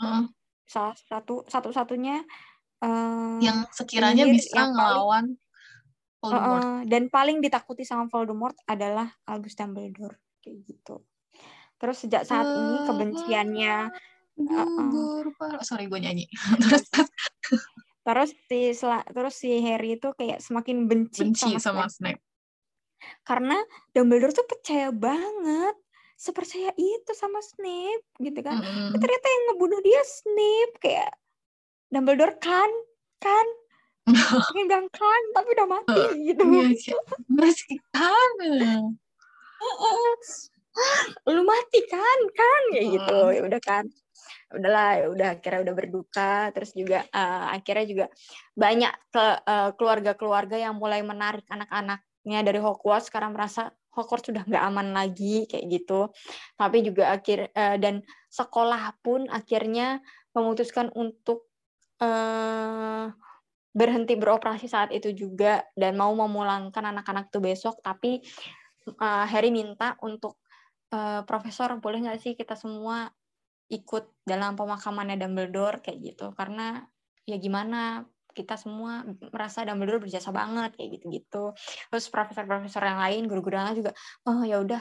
Uh. 0.00 0.28
Salah 0.68 0.96
satu 0.96 1.44
satu-satunya 1.48 2.24
uh, 2.84 3.38
yang 3.40 3.64
sekiranya 3.72 4.28
bisa 4.28 4.54
yang 4.54 4.76
ngelawan 4.76 5.38
Voldemort. 6.18 6.62
Uh, 6.66 6.80
dan 6.90 7.02
paling 7.08 7.38
ditakuti 7.38 7.86
sama 7.86 8.10
Voldemort 8.10 8.58
adalah 8.66 9.06
Albus 9.30 9.54
Dumbledore 9.54 10.18
kayak 10.42 10.66
gitu. 10.66 11.06
Terus 11.78 11.96
sejak 12.02 12.26
saat 12.26 12.42
uh, 12.42 12.58
ini 12.58 12.78
kebenciannya 12.90 13.76
uh, 14.50 14.66
uh, 14.66 15.62
sorry 15.62 15.86
gue 15.86 16.00
nyanyi. 16.02 16.26
terus 18.08 18.32
si 18.48 18.72
terus 19.12 19.34
si 19.36 19.50
Harry 19.62 20.00
itu 20.00 20.10
kayak 20.16 20.40
semakin 20.42 20.88
benci, 20.88 21.28
benci 21.28 21.54
sama, 21.60 21.60
sama 21.60 21.84
Snape. 21.86 22.18
Snape. 22.18 22.22
Karena 23.22 23.56
Dumbledore 23.94 24.34
tuh 24.34 24.46
percaya 24.48 24.90
banget 24.90 25.76
sepercaya 26.18 26.74
itu 26.74 27.12
sama 27.14 27.38
Snape 27.38 28.02
gitu 28.18 28.42
kan. 28.42 28.58
Mm. 28.58 28.90
Tapi 28.90 28.98
ternyata 28.98 29.26
yang 29.30 29.44
ngebunuh 29.54 29.80
dia 29.86 30.02
Snape 30.02 30.74
kayak 30.82 31.10
Dumbledore 31.94 32.36
kan 32.42 32.70
kan 33.22 33.46
pengen 34.50 34.66
bilang 34.66 34.88
kan 34.90 35.22
tapi 35.30 35.48
udah 35.54 35.68
mati 35.70 36.02
gitu. 36.26 36.42
Masih 37.30 37.78
kan. 37.94 38.30
Lu 41.30 41.42
mati 41.46 41.80
kan 41.86 42.18
kan 42.34 42.62
kayak 42.74 42.86
gitu. 42.98 43.18
Ya 43.38 43.40
udah 43.46 43.62
kan 43.62 43.86
udahlah 44.48 44.90
ya 44.96 45.06
udah 45.12 45.28
akhirnya 45.36 45.60
udah 45.68 45.74
berduka 45.76 46.48
terus 46.56 46.72
juga 46.72 47.04
uh, 47.12 47.52
akhirnya 47.52 47.84
juga 47.84 48.06
banyak 48.56 48.92
ke 49.12 49.24
uh, 49.44 49.70
keluarga-keluarga 49.76 50.56
yang 50.56 50.80
mulai 50.80 51.04
menarik 51.04 51.44
anak-anaknya 51.52 52.40
dari 52.40 52.56
Hogwarts 52.56 53.12
karena 53.12 53.28
merasa 53.28 53.68
Hogwarts 53.98 54.30
sudah 54.30 54.46
nggak 54.46 54.64
aman 54.70 54.94
lagi 54.94 55.50
kayak 55.50 55.66
gitu. 55.66 56.14
Tapi 56.54 56.86
juga 56.86 57.18
akhir 57.18 57.50
uh, 57.50 57.76
dan 57.82 58.06
sekolah 58.30 58.94
pun 59.02 59.26
akhirnya 59.26 59.98
memutuskan 60.30 60.94
untuk 60.94 61.50
uh, 61.98 63.10
berhenti 63.74 64.14
beroperasi 64.14 64.70
saat 64.70 64.94
itu 64.94 65.10
juga 65.10 65.66
dan 65.74 65.98
mau 65.98 66.14
memulangkan 66.14 66.94
anak-anak 66.94 67.34
tuh 67.34 67.42
besok. 67.42 67.82
Tapi 67.82 68.22
uh, 69.02 69.26
Harry 69.26 69.50
minta 69.50 69.98
untuk 70.06 70.38
uh, 70.94 71.26
profesor 71.26 71.74
boleh 71.82 72.06
nggak 72.06 72.20
sih 72.22 72.32
kita 72.38 72.54
semua 72.54 73.10
ikut 73.68 74.24
dalam 74.24 74.56
pemakamannya 74.56 75.20
Dumbledore 75.20 75.84
kayak 75.84 75.98
gitu 76.00 76.32
karena 76.32 76.80
ya 77.28 77.36
gimana 77.36 78.00
kita 78.38 78.54
semua 78.54 79.02
merasa 79.34 79.66
Dumbledore 79.66 80.06
berjasa 80.06 80.30
banget 80.30 80.78
kayak 80.78 80.90
gitu-gitu. 81.00 81.50
Terus 81.90 82.06
profesor-profesor 82.06 82.82
yang 82.86 83.02
lain, 83.02 83.22
guru-guru 83.26 83.58
yang 83.58 83.66
lain 83.74 83.78
juga, 83.82 83.92
oh 84.30 84.46
ya 84.46 84.62
udah, 84.62 84.80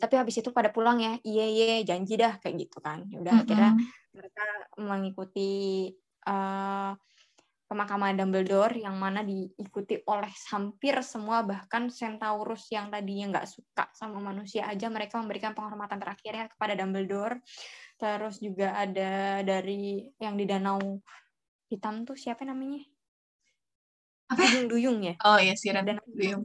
tapi 0.00 0.14
habis 0.16 0.40
itu 0.40 0.48
pada 0.48 0.72
pulang 0.72 0.96
ya, 1.04 1.20
iya 1.20 1.44
iya 1.44 1.84
janji 1.84 2.16
dah 2.16 2.40
kayak 2.40 2.56
gitu 2.64 2.80
kan. 2.80 3.04
Ya 3.12 3.20
udah 3.20 3.32
mm 3.36 3.40
-hmm. 3.44 3.52
akhirnya 3.52 3.72
mereka 4.16 4.44
mengikuti 4.80 5.50
uh, 6.24 6.96
pemakaman 7.70 8.18
Dumbledore 8.18 8.82
yang 8.82 8.98
mana 8.98 9.22
diikuti 9.22 10.02
oleh 10.10 10.34
hampir 10.50 10.98
semua 11.06 11.46
bahkan 11.46 11.86
Centaurus 11.86 12.66
yang 12.74 12.90
tadinya 12.90 13.38
nggak 13.38 13.46
suka 13.46 13.86
sama 13.94 14.18
manusia 14.18 14.66
aja 14.66 14.90
mereka 14.90 15.22
memberikan 15.22 15.54
penghormatan 15.54 16.02
terakhirnya 16.02 16.50
kepada 16.50 16.74
Dumbledore. 16.74 17.38
Terus 17.94 18.42
juga 18.42 18.74
ada 18.74 19.46
dari 19.46 20.02
yang 20.18 20.34
di 20.34 20.50
danau 20.50 20.98
hitam 21.70 22.02
tuh 22.02 22.18
siapa 22.18 22.42
namanya? 22.42 22.82
Apa? 24.30 24.42
Duyung-duyung 24.42 24.98
ya? 25.06 25.14
Oh 25.22 25.38
iya, 25.38 25.54
si 25.54 25.70
Dan 25.70 26.02
Duyung. 26.10 26.44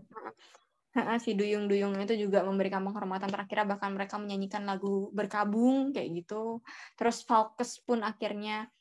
si 1.20 1.36
duyung-duyung 1.36 2.00
itu 2.00 2.16
juga 2.16 2.48
memberikan 2.48 2.80
penghormatan 2.80 3.28
terakhir 3.28 3.68
bahkan 3.68 3.92
mereka 3.92 4.16
menyanyikan 4.16 4.64
lagu 4.64 5.12
berkabung 5.12 5.92
kayak 5.92 6.24
gitu. 6.24 6.64
Terus 6.96 7.26
Falkes 7.28 7.84
pun 7.84 8.00
akhirnya 8.00 8.72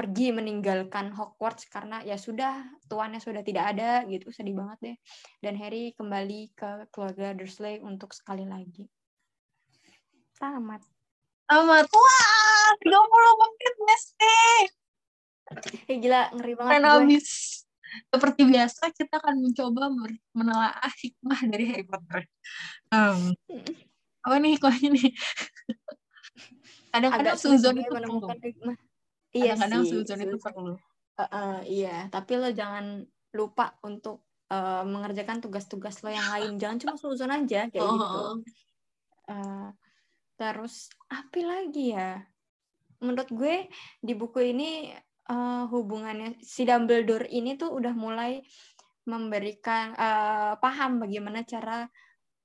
pergi 0.00 0.32
meninggalkan 0.32 1.12
Hogwarts 1.12 1.68
karena 1.68 2.00
ya 2.00 2.16
sudah 2.16 2.64
tuannya 2.88 3.20
sudah 3.20 3.44
tidak 3.44 3.76
ada 3.76 4.08
gitu 4.08 4.32
sedih 4.32 4.56
banget 4.56 4.78
deh 4.80 4.96
dan 5.44 5.60
Harry 5.60 5.92
kembali 5.92 6.56
ke 6.56 6.88
keluarga 6.88 7.36
Dursley 7.36 7.84
untuk 7.84 8.16
sekali 8.16 8.48
lagi 8.48 8.88
tamat 10.40 10.80
tamat 11.44 11.84
wah 11.84 12.68
30 12.80 13.40
menit 13.44 13.74
Messi 13.84 14.79
Eh 15.90 15.98
gila, 15.98 16.30
ngeri 16.34 16.54
banget 16.54 16.72
Dan 16.78 16.82
habis 16.86 17.26
seperti 17.90 18.46
biasa 18.46 18.94
kita 18.94 19.18
akan 19.18 19.50
mencoba 19.50 19.90
menelaah 20.30 20.92
hikmah 21.02 21.40
dari 21.50 21.64
Harry 21.74 21.86
Potter. 21.86 22.22
Um, 22.94 23.34
apa 24.22 24.34
nih 24.38 24.50
hikmahnya 24.54 24.88
nih? 24.94 25.10
Kadang-kadang 26.94 27.38
suzon 27.38 27.76
itu 27.82 27.90
perlu. 27.90 28.18
Iya 29.30 29.54
Kadang-kadang 29.58 29.82
suzon 29.86 30.20
itu 30.22 30.38
perlu. 30.38 30.74
Uh, 31.18 31.22
uh, 31.22 31.56
iya, 31.66 32.06
tapi 32.08 32.38
lo 32.38 32.48
jangan 32.54 33.04
lupa 33.34 33.76
untuk 33.82 34.22
uh, 34.50 34.82
mengerjakan 34.86 35.42
tugas-tugas 35.42 36.02
lo 36.06 36.10
yang 36.10 36.30
lain. 36.30 36.52
Jangan 36.62 36.78
cuma 36.78 36.94
suzon 36.94 37.34
aja 37.34 37.66
kayak 37.66 37.82
oh. 37.82 37.98
gitu. 37.98 38.20
Uh, 39.30 39.68
terus 40.38 40.90
apa 41.10 41.38
lagi 41.42 41.94
ya? 41.94 42.22
Menurut 43.02 43.30
gue 43.32 43.66
di 44.02 44.12
buku 44.12 44.52
ini 44.52 44.92
uh, 45.30 45.64
hubungannya 45.70 46.42
si 46.42 46.66
Dumbledore 46.66 47.30
ini 47.30 47.54
tuh 47.54 47.70
udah 47.70 47.94
mulai 47.94 48.42
memberikan 49.06 49.94
uh, 49.96 50.58
paham 50.60 51.00
bagaimana 51.00 51.46
cara 51.46 51.86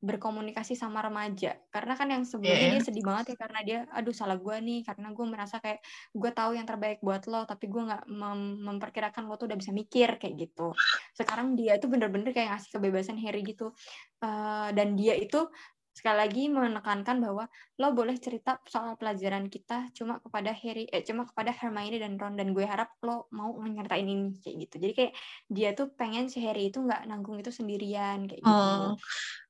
berkomunikasi 0.05 0.77
sama 0.77 1.01
remaja. 1.01 1.57
Karena 1.73 1.97
kan 1.97 2.05
yang 2.13 2.21
sebelumnya 2.21 2.69
yeah. 2.69 2.73
dia 2.77 2.83
sedih 2.85 3.01
banget 3.01 3.33
ya 3.33 3.37
karena 3.41 3.59
dia 3.65 3.79
aduh 3.89 4.13
salah 4.13 4.37
gue 4.37 4.55
nih 4.61 4.85
karena 4.85 5.09
gue 5.09 5.25
merasa 5.25 5.57
kayak 5.57 5.81
gue 6.13 6.31
tahu 6.31 6.53
yang 6.53 6.67
terbaik 6.69 7.01
buat 7.01 7.25
lo 7.25 7.49
tapi 7.49 7.65
gue 7.65 7.81
nggak 7.89 8.05
mem 8.05 8.61
memperkirakan 8.69 9.25
lo 9.25 9.33
tuh 9.41 9.49
udah 9.49 9.57
bisa 9.57 9.73
mikir 9.73 10.21
kayak 10.21 10.35
gitu. 10.37 10.77
Sekarang 11.17 11.57
dia 11.57 11.81
tuh 11.81 11.89
bener-bener 11.89 12.29
kayak 12.37 12.53
ngasih 12.53 12.69
kebebasan 12.77 13.17
Harry 13.17 13.41
gitu. 13.41 13.73
Uh, 14.21 14.69
dan 14.77 14.93
dia 14.93 15.17
itu 15.17 15.49
sekali 15.95 16.17
lagi 16.27 16.43
menekankan 16.51 17.23
bahwa 17.23 17.47
lo 17.79 17.87
boleh 17.95 18.19
cerita 18.19 18.59
soal 18.67 18.99
pelajaran 18.99 19.47
kita 19.47 19.95
cuma 19.95 20.19
kepada 20.19 20.51
Harry 20.51 20.91
eh 20.91 20.99
cuma 21.07 21.23
kepada 21.23 21.55
Hermione 21.55 22.03
dan 22.03 22.19
Ron 22.19 22.35
dan 22.35 22.51
gue 22.51 22.67
harap 22.67 22.99
lo 22.99 23.31
mau 23.31 23.55
nyertain 23.63 24.03
ini 24.03 24.35
kayak 24.43 24.55
gitu. 24.67 24.75
Jadi 24.83 24.93
kayak 24.93 25.13
dia 25.47 25.71
tuh 25.71 25.87
pengen 25.95 26.27
si 26.27 26.43
Harry 26.43 26.67
itu 26.67 26.83
nggak 26.83 27.07
nanggung 27.07 27.39
itu 27.39 27.47
sendirian 27.47 28.27
kayak 28.27 28.43
gitu. 28.43 28.51
Oh. 28.51 28.99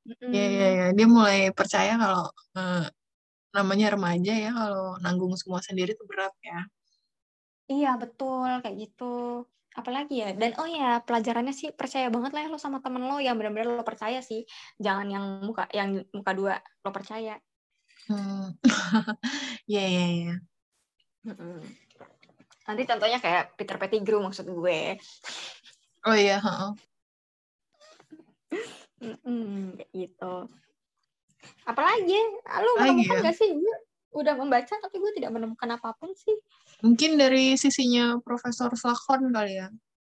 Iya 0.06 0.46
iya 0.54 0.68
ya. 0.70 0.86
dia 0.94 1.08
mulai 1.10 1.50
percaya 1.50 1.98
kalau 1.98 2.30
uh, 2.62 2.86
namanya 3.58 3.98
remaja 3.98 4.34
ya 4.38 4.54
kalau 4.54 5.02
nanggung 5.02 5.34
semua 5.34 5.66
sendiri 5.66 5.98
tuh 5.98 6.06
berat 6.06 6.34
ya. 6.46 6.62
Iya 7.66 7.98
betul 7.98 8.62
kayak 8.62 8.78
gitu 8.78 9.50
apalagi 9.76 10.24
ya? 10.24 10.30
Dan 10.34 10.56
oh 10.58 10.68
ya 10.68 11.04
pelajarannya 11.04 11.52
sih 11.52 11.76
percaya 11.76 12.08
banget 12.08 12.32
lah 12.32 12.48
ya 12.48 12.50
lo 12.50 12.58
sama 12.58 12.80
temen 12.80 13.04
lo 13.06 13.20
yang 13.20 13.36
benar-benar 13.36 13.76
lo 13.76 13.84
percaya 13.84 14.24
sih. 14.24 14.48
Jangan 14.80 15.08
yang 15.12 15.26
muka 15.44 15.68
yang 15.76 16.02
muka 16.16 16.32
dua 16.32 16.56
lo 16.82 16.90
percaya. 16.96 17.36
Hmm. 18.08 18.56
ya 19.74 19.84
ya 19.84 20.06
ya 20.08 20.34
nanti 22.66 22.84
contohnya 22.86 23.20
kayak 23.22 23.58
Peter 23.58 23.78
Pettigrew 23.78 24.22
maksud 24.22 24.46
gue. 24.50 24.98
Oh 26.06 26.18
iya 26.18 26.42
-uh. 26.42 26.74
gitu. 29.94 30.36
Apalagi? 31.66 32.20
Lo 32.62 32.72
menemukan 32.82 33.22
ya? 33.22 33.26
gak 33.30 33.38
sih 33.38 33.54
udah 34.16 34.34
membaca 34.40 34.72
tapi 34.72 34.96
gue 34.98 35.12
tidak 35.20 35.36
menemukan 35.36 35.70
apa 35.76 35.92
pun 36.00 36.16
sih. 36.16 36.34
Mungkin 36.82 37.20
dari 37.20 37.60
sisinya 37.60 38.18
Profesor 38.24 38.72
Slughorn 38.72 39.36
kali 39.36 39.60
ya. 39.60 39.68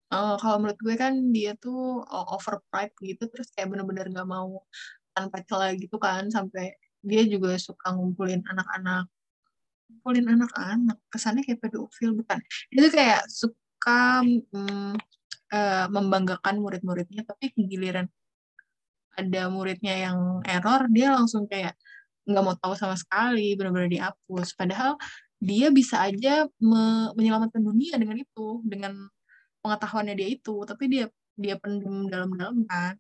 Uh, 0.09 0.41
kalau 0.41 0.63
menurut 0.63 0.81
gue 0.81 0.95
kan 0.97 1.13
dia 1.35 1.53
tuh 1.59 2.01
uh, 2.07 2.27
over 2.33 2.65
pride 2.73 2.97
gitu, 3.05 3.29
terus 3.29 3.53
kayak 3.53 3.69
bener-bener 3.69 4.09
gak 4.09 4.25
mau 4.25 4.65
tanpa 5.13 5.45
celah 5.45 5.77
gitu 5.77 6.01
kan, 6.01 6.31
sampai 6.33 6.73
dia 7.05 7.27
juga 7.29 7.59
suka 7.61 7.93
ngumpulin 7.93 8.41
anak-anak 8.47 9.11
ngumpulin 9.89 10.27
anak-anak. 10.29 10.97
Kesannya 11.13 11.43
kayak 11.45 11.61
pedofil 11.65 12.13
bukan. 12.17 12.39
Dia 12.73 12.81
tuh 12.89 12.93
kayak 12.93 13.23
suka 13.29 14.21
um, 14.25 14.97
uh, 15.53 15.87
membanggakan 15.89 16.61
murid-muridnya 16.61 17.25
tapi 17.25 17.53
giliran 17.57 18.09
ada 19.19 19.51
muridnya 19.51 19.95
yang 20.09 20.19
error 20.47 20.87
dia 20.95 21.11
langsung 21.11 21.51
kayak 21.51 21.75
nggak 22.29 22.45
mau 22.45 22.57
tahu 22.61 22.75
sama 22.77 22.95
sekali 22.95 23.57
benar-benar 23.57 23.89
dihapus. 23.89 24.53
Padahal 24.55 25.01
dia 25.41 25.73
bisa 25.73 26.05
aja 26.05 26.45
me 26.61 27.11
menyelamatkan 27.17 27.63
dunia 27.65 27.97
dengan 27.97 28.21
itu 28.21 28.61
dengan 28.69 28.93
pengetahuannya 29.65 30.15
dia 30.15 30.29
itu. 30.29 30.63
Tapi 30.69 30.85
dia 30.93 31.07
dia 31.39 31.55
pendem 31.57 32.11
dalam-dalam 32.11 32.67
kan 32.67 32.99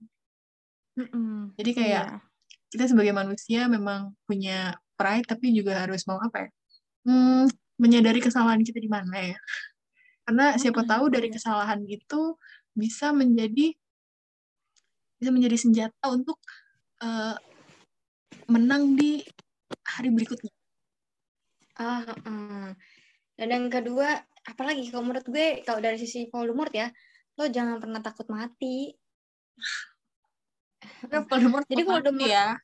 mm-hmm. 0.94 1.58
jadi 1.58 1.70
kayak 1.74 2.04
yeah. 2.06 2.22
kita 2.70 2.86
sebagai 2.86 3.10
manusia 3.10 3.66
memang 3.66 4.14
punya 4.30 4.78
pride 4.94 5.26
tapi 5.26 5.50
juga 5.50 5.82
harus 5.82 6.06
mau 6.06 6.22
apa 6.22 6.46
ya? 6.46 6.50
Hmm, 7.06 7.44
menyadari 7.78 8.22
kesalahan 8.22 8.62
kita 8.62 8.78
di 8.78 8.90
mana 8.90 9.34
ya? 9.34 9.38
Karena 10.26 10.54
siapa 10.58 10.86
tahu 10.86 11.10
dari 11.10 11.30
kesalahan 11.30 11.82
itu 11.86 12.36
bisa 12.74 13.10
menjadi 13.10 13.74
bisa 15.18 15.30
menjadi 15.34 15.56
senjata 15.58 16.04
untuk 16.10 16.38
uh, 17.02 17.34
menang 18.48 18.96
di 18.96 19.20
hari 19.84 20.08
berikutnya 20.12 20.52
Ah, 21.78 22.02
uh, 22.02 22.68
Dan 23.38 23.48
yang 23.54 23.66
kedua, 23.70 24.18
apalagi 24.42 24.90
kalau 24.90 25.06
menurut 25.06 25.22
gue, 25.30 25.62
kalau 25.62 25.78
dari 25.78 25.94
sisi 25.94 26.26
Voldemort 26.26 26.74
ya, 26.74 26.90
lo 27.38 27.46
jangan 27.46 27.78
pernah 27.78 28.02
takut 28.02 28.26
mati. 28.26 28.90
Nah, 31.06 31.22
Voldemort 31.22 31.62
Jadi 31.70 31.82
Voldemort 31.86 32.26
ya. 32.26 32.58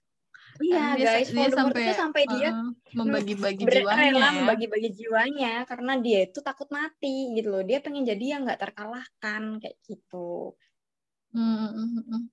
Iya 0.55 0.95
dia, 0.95 1.07
guys, 1.19 1.31
dia 1.31 1.47
Voldemort 1.47 1.75
sampai, 1.75 1.83
itu 1.83 1.95
sampai 1.95 2.23
dia 2.31 2.49
uh, 2.55 2.71
membagi-bagi 2.95 3.65
jiwanya. 3.67 4.11
Ya. 4.15 4.31
membagi-bagi 4.39 4.91
jiwanya 4.95 5.53
karena 5.67 5.93
dia 5.99 6.19
itu 6.27 6.39
takut 6.43 6.67
mati 6.75 7.39
gitu 7.39 7.55
loh. 7.55 7.63
Dia 7.63 7.79
pengen 7.83 8.03
jadi 8.03 8.39
yang 8.39 8.47
nggak 8.47 8.63
terkalahkan 8.63 9.63
kayak 9.63 9.79
gitu. 9.87 10.59
Hmm. 11.35 12.31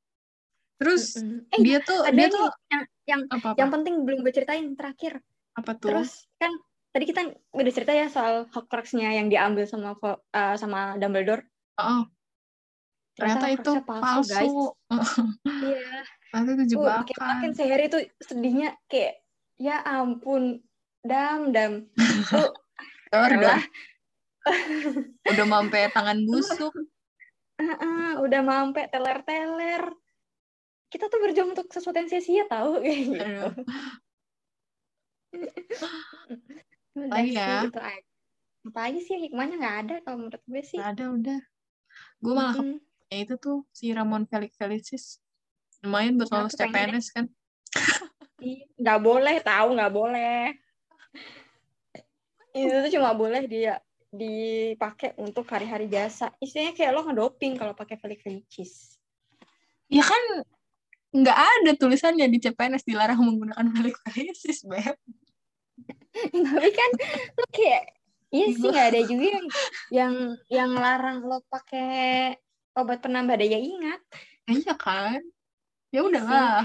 Terus 0.82 1.22
mm 1.22 1.46
-mm. 1.46 1.54
eh, 1.54 1.60
dia 1.62 1.78
tuh 1.86 2.00
ada 2.02 2.17
dia 2.17 2.28
tuh 2.34 2.50
yang 2.74 2.84
yang 3.06 3.22
apa 3.30 3.48
-apa? 3.54 3.58
yang 3.62 3.70
penting 3.70 3.94
belum 4.02 4.26
gue 4.26 4.34
ceritain 4.34 4.65
terakhir. 4.74 5.22
Apa 5.54 5.78
tuh? 5.78 5.94
Terus 5.94 6.26
kan 6.41 6.50
tadi 6.89 7.06
kita 7.06 7.22
udah 7.54 7.72
cerita 7.72 7.94
ya 7.94 8.10
soal 8.10 8.50
Horcruxnya 8.50 9.13
yang 9.13 9.30
diambil 9.30 9.70
sama 9.70 9.94
uh, 10.02 10.56
sama 10.58 10.98
Dumbledore. 10.98 11.46
Oh. 11.78 12.10
Ternyata, 13.13 13.46
Ternyata 13.46 13.62
itu 13.62 13.72
palsu, 13.86 14.02
palsu. 14.02 14.32
guys. 14.34 14.54
Iya. 15.62 15.94
Nanti 16.32 16.50
itu 16.56 16.63
juga 16.80 17.04
makin 17.04 17.15
makin 17.20 17.52
sehari 17.54 17.84
itu 17.91 18.00
sedihnya 18.24 18.74
kayak 18.88 19.22
ya 19.62 19.84
ampun 19.86 20.63
dam 21.06 21.54
dam. 21.54 21.86
Udah 23.13 23.62
udah 25.32 25.46
mampe 25.46 25.79
tangan 25.94 26.17
busuk. 26.25 26.73
Uh, 27.62 27.77
uh, 27.77 28.12
udah 28.25 28.42
mampe 28.42 28.90
teler-teler. 28.90 29.86
Kita 30.92 31.08
tuh 31.08 31.19
berjuang 31.23 31.56
untuk 31.56 31.71
sesuatu 31.71 31.96
yang 31.96 32.12
sia-sia 32.12 32.44
tahu 32.52 32.77
kayak 32.83 33.00
gitu. 33.08 33.25
Udah 37.00 37.08
Lagi 37.08 37.31
sih, 37.31 37.39
ya. 37.39 37.63
itu 37.71 37.79
aja. 37.79 39.00
Sih 39.00 39.17
hikmahnya 39.23 39.56
nggak 39.58 39.77
ada 39.87 39.96
kalau 40.04 40.27
menurut 40.27 40.44
gue 40.44 40.62
sih. 40.62 40.77
Nggak 40.77 40.92
ada 41.00 41.06
udah. 41.15 41.39
Gue 42.19 42.33
malah 42.35 42.56
Mm-mm. 42.60 42.77
ya 43.08 43.17
itu 43.23 43.35
tuh 43.39 43.63
si 43.71 43.96
Ramon 43.96 44.27
Felix 44.27 44.54
Felicis 44.60 45.23
lumayan 45.81 46.19
buat 46.19 46.29
lolos? 46.29 46.54
CPNS 46.54 47.08
kan. 47.15 47.25
Nggak 48.81 49.00
boleh 49.02 49.35
tahu 49.42 49.67
nggak 49.77 49.94
boleh. 49.94 50.44
Itu 52.52 52.75
tuh 52.85 52.92
cuma 52.92 53.13
boleh 53.13 53.46
dia 53.46 53.79
dipakai 54.12 55.15
untuk 55.21 55.48
hari-hari 55.48 55.87
biasa. 55.87 56.35
Istilahnya 56.42 56.73
kayak 56.75 56.92
lo 56.92 57.02
ngedoping 57.08 57.56
kalau 57.56 57.73
pakai 57.77 58.02
Felix 58.02 58.19
Felicis. 58.25 59.00
Ya 59.87 60.04
kan 60.04 60.44
nggak 61.12 61.38
ada 61.38 61.72
tulisannya 61.76 62.28
di 62.32 62.40
CPNS 62.40 62.88
dilarang 62.88 63.20
menggunakan 63.20 63.68
Felix 63.76 63.96
Felicis, 64.08 64.60
Beb. 64.64 64.96
Tapi 66.32 66.70
kan 66.72 66.92
lo 67.36 67.46
kayak 67.52 67.84
iya 68.32 68.46
sih 68.56 68.64
nggak 68.64 68.88
ada 68.96 69.02
juga 69.04 69.26
yang 69.28 69.48
yang 69.92 70.14
yang 70.48 70.72
larang 70.76 71.20
lo 71.24 71.44
pakai 71.52 72.36
obat 72.76 73.04
penambah 73.04 73.36
daya 73.36 73.60
ingat. 73.60 74.00
Iya 74.48 74.74
kan? 74.80 75.20
Ya 75.92 76.00
Iya 76.00 76.08
udahlah. 76.08 76.64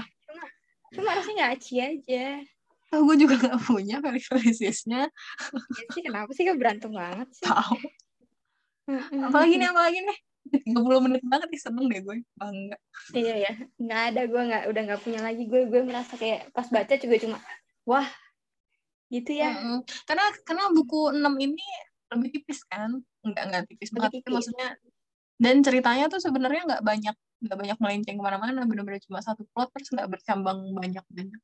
Cuma 0.95 1.11
harusnya 1.11 1.33
nggak 1.35 1.53
aci 1.59 1.73
aja. 1.83 2.25
Tahu 2.87 3.01
gue 3.11 3.27
juga 3.27 3.35
nggak 3.35 3.59
punya 3.67 3.99
Felix 3.99 4.23
Felicisnya. 4.31 5.11
Ya 5.51 5.85
sih 5.91 6.01
kenapa 6.01 6.31
sih 6.31 6.47
kan 6.47 6.55
berantem 6.55 6.91
banget 6.95 7.27
sih. 7.35 7.43
Tahu. 7.43 7.77
Apalagi 9.27 9.59
nih, 9.59 9.67
apalagi 9.67 9.99
nih. 10.07 10.17
30 10.49 10.99
menit 11.03 11.23
banget 11.27 11.47
nih 11.51 11.61
seneng 11.61 11.85
deh 11.91 12.01
gue. 12.01 12.17
Bangga. 12.39 12.77
Iya 13.13 13.35
ya, 13.47 13.51
nggak 13.79 14.01
ada 14.13 14.21
gue 14.27 14.41
nggak 14.49 14.63
udah 14.71 14.81
nggak 14.87 15.01
punya 15.03 15.19
lagi 15.23 15.43
gue 15.47 15.61
gue 15.69 15.81
merasa 15.83 16.13
kayak 16.15 16.51
pas 16.51 16.67
baca 16.67 16.93
juga 16.95 17.15
cuma 17.21 17.37
wah 17.87 18.07
gitu 19.07 19.31
ya. 19.31 19.55
Mm-mm. 19.55 19.87
Karena 20.03 20.25
karena 20.43 20.63
buku 20.75 21.15
6 21.15 21.33
ini 21.39 21.65
lebih 22.11 22.29
tipis 22.39 22.59
kan? 22.67 22.99
Enggak 23.23 23.43
enggak 23.47 23.63
tipis 23.71 23.89
Lebih 23.91 23.99
banget. 23.99 24.13
tipis. 24.19 24.33
Maksudnya 24.35 24.69
dan 25.37 25.55
ceritanya 25.61 26.05
tuh 26.09 26.19
sebenarnya 26.19 26.61
nggak 26.65 26.83
banyak 26.83 27.15
nggak 27.37 27.57
banyak 27.57 27.77
melenceng 27.77 28.15
ke 28.19 28.23
mana-mana. 28.23 28.65
Bener-bener 28.67 28.99
cuma 29.07 29.19
satu 29.23 29.45
plot 29.53 29.69
terus 29.75 29.89
nggak 29.93 30.09
bercambang 30.11 30.59
banyak 30.75 31.05
banyak. 31.13 31.41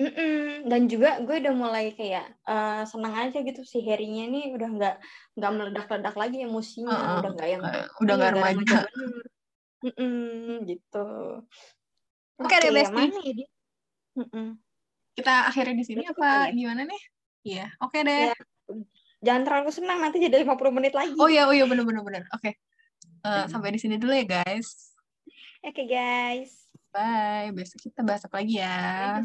Mm-mm. 0.00 0.64
Dan 0.64 0.88
juga 0.88 1.20
gue 1.20 1.36
udah 1.44 1.52
mulai 1.52 1.92
kayak 1.92 2.24
eh, 2.48 2.82
senang 2.88 3.14
aja 3.20 3.36
gitu 3.44 3.60
si 3.68 3.84
Harry-nya 3.84 4.32
nih 4.32 4.56
udah 4.56 4.68
nggak 4.72 4.96
nggak 5.36 5.52
meledak-ledak 5.52 6.16
lagi 6.16 6.40
emosinya, 6.40 6.96
Heeh. 6.96 7.16
udah 7.20 7.30
nggak 7.36 7.48
yang 7.52 7.62
Kayak 7.62 7.86
udah 8.00 8.14
nggak 8.16 8.30
iya, 8.32 8.36
remaja. 8.40 8.56
bener. 8.64 8.84
Mm-mm, 9.80 10.54
gitu. 10.68 11.06
Oke 12.40 12.54
deh, 12.56 12.72
yang 12.72 12.76
Besti. 12.76 13.04
ya. 13.44 13.48
Kita 15.12 15.32
akhirnya 15.52 15.76
di 15.76 15.84
sini 15.84 16.02
apa 16.08 16.48
ya? 16.48 16.56
gimana 16.56 16.82
nih? 16.88 17.02
Iya, 17.44 17.66
oke 17.84 17.98
deh. 18.00 18.32
Ya. 18.32 18.36
Jangan 19.20 19.42
terlalu 19.44 19.70
senang 19.72 20.00
nanti 20.00 20.16
jadi 20.16 20.40
50 20.44 20.72
menit 20.72 20.96
lagi. 20.96 21.12
Oh 21.20 21.28
iya, 21.28 21.44
oh 21.44 21.52
iya 21.52 21.68
bener 21.68 21.84
bener 21.84 22.00
bener. 22.00 22.24
Oke. 22.32 22.56
Eh, 23.20 23.44
sampai 23.52 23.76
di 23.76 23.80
sini 23.80 24.00
dulu 24.00 24.16
ya 24.16 24.24
guys. 24.24 24.96
Oke 25.60 25.84
guys. 25.84 26.64
Bye. 26.88 27.52
Besok 27.52 27.92
kita 27.92 28.00
bahas 28.00 28.24
apa 28.24 28.40
lagi 28.40 28.60
ya? 28.64 29.20